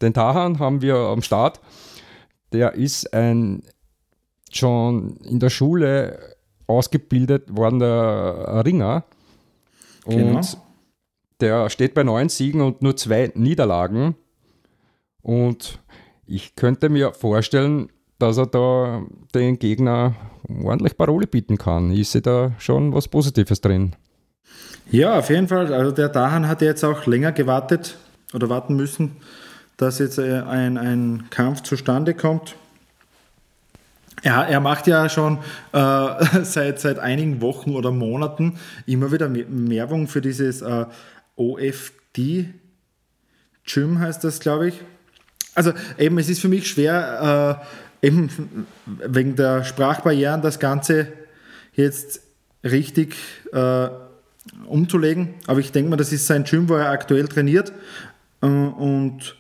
den 0.02 0.14
Tahan, 0.14 0.60
haben 0.60 0.82
wir 0.82 0.96
am 0.96 1.22
Start. 1.22 1.60
Der 2.54 2.76
ist 2.76 3.14
ein 3.14 3.64
schon 4.52 5.18
in 5.24 5.40
der 5.40 5.50
Schule 5.50 6.20
ausgebildet 6.68 7.56
worden 7.56 7.82
Ringer. 7.82 9.04
Und 10.06 10.18
genau. 10.18 10.42
der 11.40 11.70
steht 11.70 11.94
bei 11.94 12.04
neun 12.04 12.30
Siegen 12.30 12.62
und 12.62 12.82
nur 12.82 12.96
zwei 12.96 13.32
Niederlagen. 13.36 14.16
Und 15.22 15.80
ich 16.32 16.56
könnte 16.56 16.89
mir 16.89 17.13
vorstellen, 17.13 17.89
dass 18.20 18.38
er 18.38 18.48
da 18.48 19.04
den 19.34 19.60
Gegner 19.60 20.15
ordentlich 20.63 20.98
Parole 20.98 21.28
bieten 21.28 21.58
kann. 21.58 21.91
Ist 21.91 22.15
da 22.26 22.52
schon 22.60 22.94
was 22.94 23.08
Positives 23.08 23.62
drin? 23.62 23.96
Ja, 24.89 25.20
auf 25.20 25.30
jeden 25.30 25.48
Fall. 25.48 25.74
Also 25.74 25.91
der 25.91 26.10
Dahan 26.10 26.48
hat 26.48 26.62
jetzt 26.62 26.84
auch 26.84 27.06
länger 27.06 27.32
gewartet 27.32 27.98
oder 28.34 28.50
warten 28.50 28.76
müssen, 28.76 29.17
dass 29.78 30.00
jetzt 30.00 30.17
äh, 30.17 30.41
ein, 30.41 30.78
ein 30.78 31.26
Kampf 31.30 31.63
zustande 31.63 32.13
kommt. 32.13 32.56
Ja, 34.24 34.44
er 34.44 34.60
macht 34.60 34.88
ja 34.88 35.10
schon 35.10 35.39
äh, 35.72 36.44
seit, 36.44 36.80
seit 36.80 37.00
einigen 37.00 37.41
Wochen 37.41 37.72
oder 37.76 37.91
Monaten 37.91 38.58
immer 38.86 39.12
wieder 39.12 39.30
Werbung 39.34 40.08
für 40.08 40.22
dieses 40.22 40.62
äh, 40.62 40.86
OFD 41.36 42.50
Gym 43.63 44.00
heißt 44.00 44.24
das, 44.24 44.39
glaube 44.39 44.70
ich. 44.70 44.82
Also 45.54 45.74
eben, 45.98 46.18
es 46.18 46.30
ist 46.30 46.40
für 46.40 46.48
mich 46.48 46.68
schwer, 46.68 47.62
äh, 48.02 48.08
eben 48.08 48.68
wegen 48.86 49.36
der 49.36 49.64
Sprachbarrieren 49.64 50.42
das 50.42 50.60
Ganze 50.60 51.08
jetzt 51.74 52.22
richtig 52.64 53.16
äh, 53.52 53.90
umzulegen. 54.66 55.36
Aber 55.48 55.60
ich 55.60 55.72
denke 55.72 55.90
mal, 55.90 55.98
das 55.98 56.12
ist 56.12 56.28
sein 56.28 56.44
Gym, 56.44 56.70
wo 56.70 56.76
er 56.76 56.90
aktuell 56.90 57.28
trainiert. 57.28 57.72
Äh, 58.42 58.48
und 58.48 59.36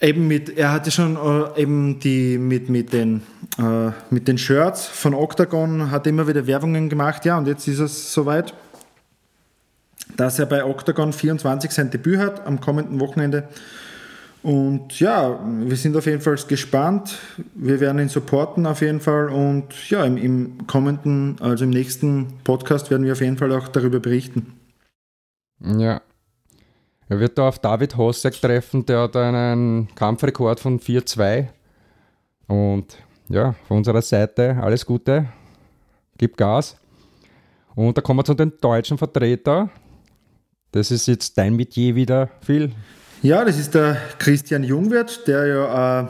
eben 0.00 0.26
mit, 0.26 0.56
er 0.56 0.72
hatte 0.72 0.90
schon 0.90 1.16
äh, 1.16 1.60
eben 1.62 2.00
die 2.00 2.36
mit, 2.36 2.68
mit, 2.68 2.92
den, 2.92 3.22
äh, 3.58 3.90
mit 4.10 4.28
den 4.28 4.36
Shirts 4.36 4.86
von 4.86 5.14
Octagon, 5.14 5.90
hat 5.90 6.06
immer 6.06 6.26
wieder 6.28 6.46
Werbungen 6.46 6.88
gemacht. 6.88 7.24
Ja, 7.24 7.38
und 7.38 7.46
jetzt 7.46 7.66
ist 7.68 7.78
es 7.78 8.12
soweit, 8.12 8.52
dass 10.16 10.38
er 10.38 10.46
bei 10.46 10.64
Octagon 10.64 11.12
24 11.12 11.70
sein 11.70 11.90
Debüt 11.90 12.18
hat 12.18 12.46
am 12.46 12.60
kommenden 12.60 13.00
Wochenende. 13.00 13.48
Und 14.42 14.98
ja, 14.98 15.38
wir 15.44 15.76
sind 15.76 15.96
auf 15.96 16.06
jeden 16.06 16.20
Fall 16.20 16.36
gespannt. 16.48 17.18
Wir 17.54 17.78
werden 17.78 18.00
ihn 18.00 18.08
supporten 18.08 18.66
auf 18.66 18.80
jeden 18.80 19.00
Fall. 19.00 19.28
Und 19.28 19.88
ja, 19.88 20.04
im, 20.04 20.16
im, 20.16 20.66
kommenden, 20.66 21.36
also 21.40 21.64
im 21.64 21.70
nächsten 21.70 22.26
Podcast 22.42 22.90
werden 22.90 23.06
wir 23.06 23.12
auf 23.12 23.20
jeden 23.20 23.38
Fall 23.38 23.52
auch 23.52 23.68
darüber 23.68 24.00
berichten. 24.00 24.54
Ja. 25.60 26.02
Er 27.08 27.20
wird 27.20 27.38
da 27.38 27.48
auf 27.48 27.58
David 27.58 27.96
Hosek 27.96 28.40
treffen, 28.40 28.86
der 28.86 29.02
hat 29.02 29.16
einen 29.16 29.94
Kampfrekord 29.94 30.58
von 30.58 30.80
4-2. 30.80 31.48
Und 32.48 32.96
ja, 33.28 33.54
von 33.68 33.78
unserer 33.78 34.02
Seite 34.02 34.58
alles 34.60 34.84
Gute. 34.84 35.26
Gib 36.18 36.36
Gas. 36.36 36.76
Und 37.74 37.96
da 37.96 38.02
kommen 38.02 38.20
wir 38.20 38.24
zu 38.24 38.34
den 38.34 38.52
deutschen 38.60 38.98
Vertreter. 38.98 39.70
Das 40.72 40.90
ist 40.90 41.06
jetzt 41.06 41.36
dein 41.38 41.54
Metier 41.54 41.94
wieder, 41.94 42.30
Phil. 42.40 42.72
Ja, 43.22 43.44
das 43.44 43.56
ist 43.56 43.72
der 43.74 43.98
Christian 44.18 44.64
Jungwirth, 44.64 45.28
der 45.28 45.46
ja 45.46 46.00
äh, 46.00 46.06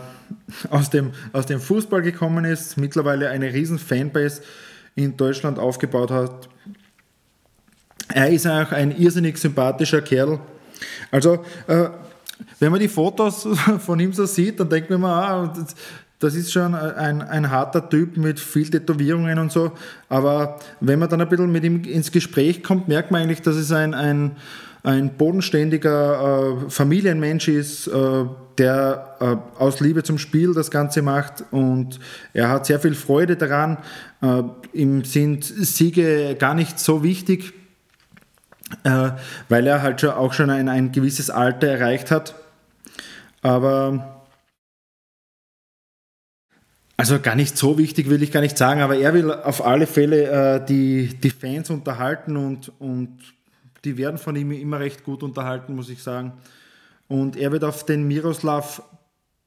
aus, 0.71 0.89
dem, 0.89 1.11
aus 1.35 1.45
dem 1.45 1.61
Fußball 1.61 2.01
gekommen 2.01 2.47
ist, 2.47 2.79
mittlerweile 2.79 3.29
eine 3.29 3.53
riesen 3.53 3.79
Fanbase 3.79 4.41
in 4.95 5.15
Deutschland 5.15 5.59
aufgebaut 5.59 6.11
hat. 6.11 6.49
Er 8.09 8.31
ist 8.31 8.47
auch 8.47 8.73
ein 8.73 8.97
irrsinnig 8.97 9.37
sympathischer 9.37 10.01
Kerl. 10.01 10.41
Also, 11.11 11.45
äh, 11.67 11.91
wenn 12.61 12.71
man 12.71 12.81
die 12.81 12.89
Fotos 12.89 13.47
von 13.81 14.01
ihm 14.01 14.15
so 14.15 14.25
sieht, 14.25 14.59
dann 14.59 14.71
denkt 14.71 14.89
man 14.89 14.99
immer, 14.99 15.13
ah, 15.15 15.67
das 16.19 16.35
ist 16.35 16.51
schon 16.51 16.75
ein, 16.75 17.21
ein 17.21 17.51
harter 17.51 17.91
Typ 17.91 18.17
mit 18.17 18.41
viel 18.41 18.71
Tätowierungen 18.71 19.39
und 19.39 19.53
so. 19.53 19.73
Aber 20.09 20.59
wenn 20.81 20.99
man 20.99 21.11
dann 21.11 21.21
ein 21.21 21.29
bisschen 21.29 21.53
mit 21.53 21.63
ihm 21.63 21.85
ins 21.85 22.11
Gespräch 22.11 22.63
kommt, 22.63 22.89
merkt 22.89 23.11
man 23.11 23.21
eigentlich, 23.21 23.43
dass 23.43 23.57
es 23.57 23.71
ein, 23.71 23.93
ein 23.93 24.37
ein 24.83 25.17
bodenständiger 25.17 26.65
äh, 26.67 26.71
Familienmensch 26.71 27.49
ist, 27.49 27.87
äh, 27.87 28.25
der 28.59 29.17
äh, 29.21 29.61
aus 29.61 29.81
Liebe 29.81 30.03
zum 30.03 30.19
Spiel 30.19 30.55
das 30.55 30.71
Ganze 30.71 31.03
macht 31.03 31.45
und 31.53 32.01
er 32.33 32.49
hat 32.49 32.67
sehr 32.67 32.81
viel 32.81 32.95
Freude 32.95 33.37
daran. 33.37 33.79
Äh, 34.21 34.43
ihm 34.73 35.05
sind 35.05 35.45
Siege 35.45 36.37
gar 36.39 36.55
nicht 36.55 36.79
so 36.81 37.05
wichtig, 37.05 37.53
äh, 38.83 39.11
weil 39.49 39.67
er 39.67 39.83
halt 39.83 40.01
schon, 40.01 40.11
auch 40.11 40.33
schon 40.33 40.51
ein, 40.51 40.69
ein 40.69 40.91
gewisses 40.91 41.31
Alter 41.31 41.69
erreicht 41.69 42.11
hat. 42.11 42.35
Aber 43.41 44.23
also 46.97 47.21
gar 47.21 47.35
nicht 47.35 47.57
so 47.57 47.79
wichtig 47.79 48.11
will 48.11 48.23
ich 48.23 48.33
gar 48.33 48.41
nicht 48.41 48.59
sagen, 48.59 48.81
aber 48.81 48.97
er 48.97 49.15
will 49.15 49.33
auf 49.33 49.65
alle 49.65 49.87
Fälle 49.87 50.61
äh, 50.61 50.65
die, 50.65 51.19
die 51.21 51.31
Fans 51.31 51.71
unterhalten 51.71 52.37
und, 52.37 52.73
und 52.81 53.19
die 53.85 53.97
werden 53.97 54.19
von 54.19 54.37
ihm 54.37 54.53
immer 54.53 54.81
recht 54.81 55.05
gut 55.05 55.23
unterhalten, 55.23 55.75
muss 55.75 55.89
ich 55.89 56.03
sagen. 56.03 56.33
Und 57.09 57.37
er 57.37 57.53
wird 57.53 57.65
auf 57.65 57.85
den 57.85 58.07
Miroslav 58.07 58.83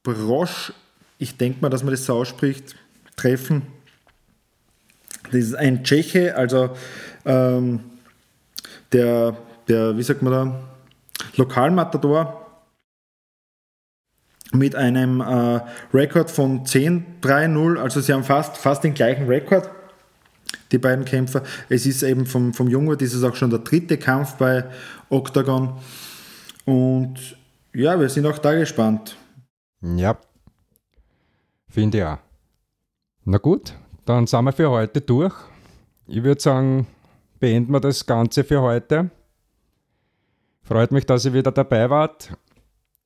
Brosch, 0.04 0.74
ich 1.18 1.38
denke 1.38 1.62
mal, 1.62 1.70
dass 1.70 1.84
man 1.84 1.92
das 1.92 2.06
so 2.06 2.16
ausspricht, 2.16 2.76
treffen. 3.16 3.64
Das 5.24 5.36
ist 5.36 5.56
ein 5.56 5.84
Tscheche, 5.84 6.36
also 6.36 6.76
ähm, 7.26 7.80
der, 8.92 9.38
der, 9.68 9.98
wie 9.98 10.04
sagt 10.04 10.22
man 10.22 10.34
da, 10.34 10.60
Lokalmatador 11.38 12.42
mit 14.52 14.76
einem 14.76 15.22
äh, 15.22 15.62
Rekord 15.94 16.32
von 16.32 16.66
10-3-0. 16.66 17.78
Also 17.78 18.02
sie 18.02 18.14
haben 18.14 18.24
fast, 18.24 18.58
fast 18.58 18.84
den 18.84 18.94
gleichen 18.94 19.28
Rekord, 19.28 19.70
die 20.76 20.80
beiden 20.80 21.06
Kämpfer. 21.06 21.44
Es 21.70 21.86
ist 21.86 22.04
eben 22.04 22.26
vom, 22.26 22.54
vom 22.54 22.68
Jungwart, 22.68 23.02
ist 23.02 23.14
es 23.14 23.24
auch 23.24 23.36
schon 23.36 23.50
der 23.50 23.60
dritte 23.60 23.98
Kampf 23.98 24.36
bei 24.36 24.66
Octagon. 25.10 25.74
Und 26.66 27.38
ja, 27.74 28.00
wir 28.00 28.10
sind 28.10 28.26
auch 28.26 28.38
da 28.38 28.54
gespannt. 28.54 29.18
Ja, 29.82 30.18
finde 31.70 31.98
ich 31.98 32.04
auch. 32.04 32.18
Na 33.24 33.38
gut, 33.38 33.74
dann 34.06 34.28
sind 34.28 34.46
wir 34.46 34.52
für 34.52 34.70
heute 34.70 35.02
durch. 35.02 35.34
Ich 36.08 36.24
würde 36.24 36.42
sagen, 36.42 36.88
beenden 37.40 37.72
wir 37.72 37.80
das 37.80 38.06
Ganze 38.06 38.44
für 38.44 38.62
heute. 38.62 39.10
Freut 40.62 40.92
mich, 40.92 41.06
dass 41.06 41.26
ihr 41.26 41.34
wieder 41.34 41.52
dabei 41.52 41.90
wart. 41.90 42.36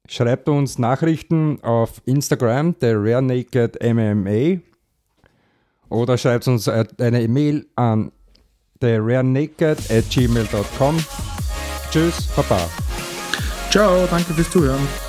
Schreibt 0.08 0.50
uns 0.50 0.80
Nachrichten 0.80 1.62
auf 1.62 2.02
Instagram, 2.06 2.78
der 2.80 2.96
Rare 2.98 3.22
Naked 3.22 3.78
MMA. 3.84 4.60
Oder 5.90 6.18
schreibt 6.18 6.48
uns 6.48 6.68
eine 6.68 7.22
E-Mail 7.22 7.66
an 7.76 8.12
therarenaked 8.80 9.92
at 9.92 10.10
gmail.com. 10.10 10.98
Tschüss, 11.92 12.28
Baba. 12.36 12.70
Ciao, 13.72 14.08
danke 14.10 14.34
fürs 14.34 14.50
Zuhören. 14.50 15.09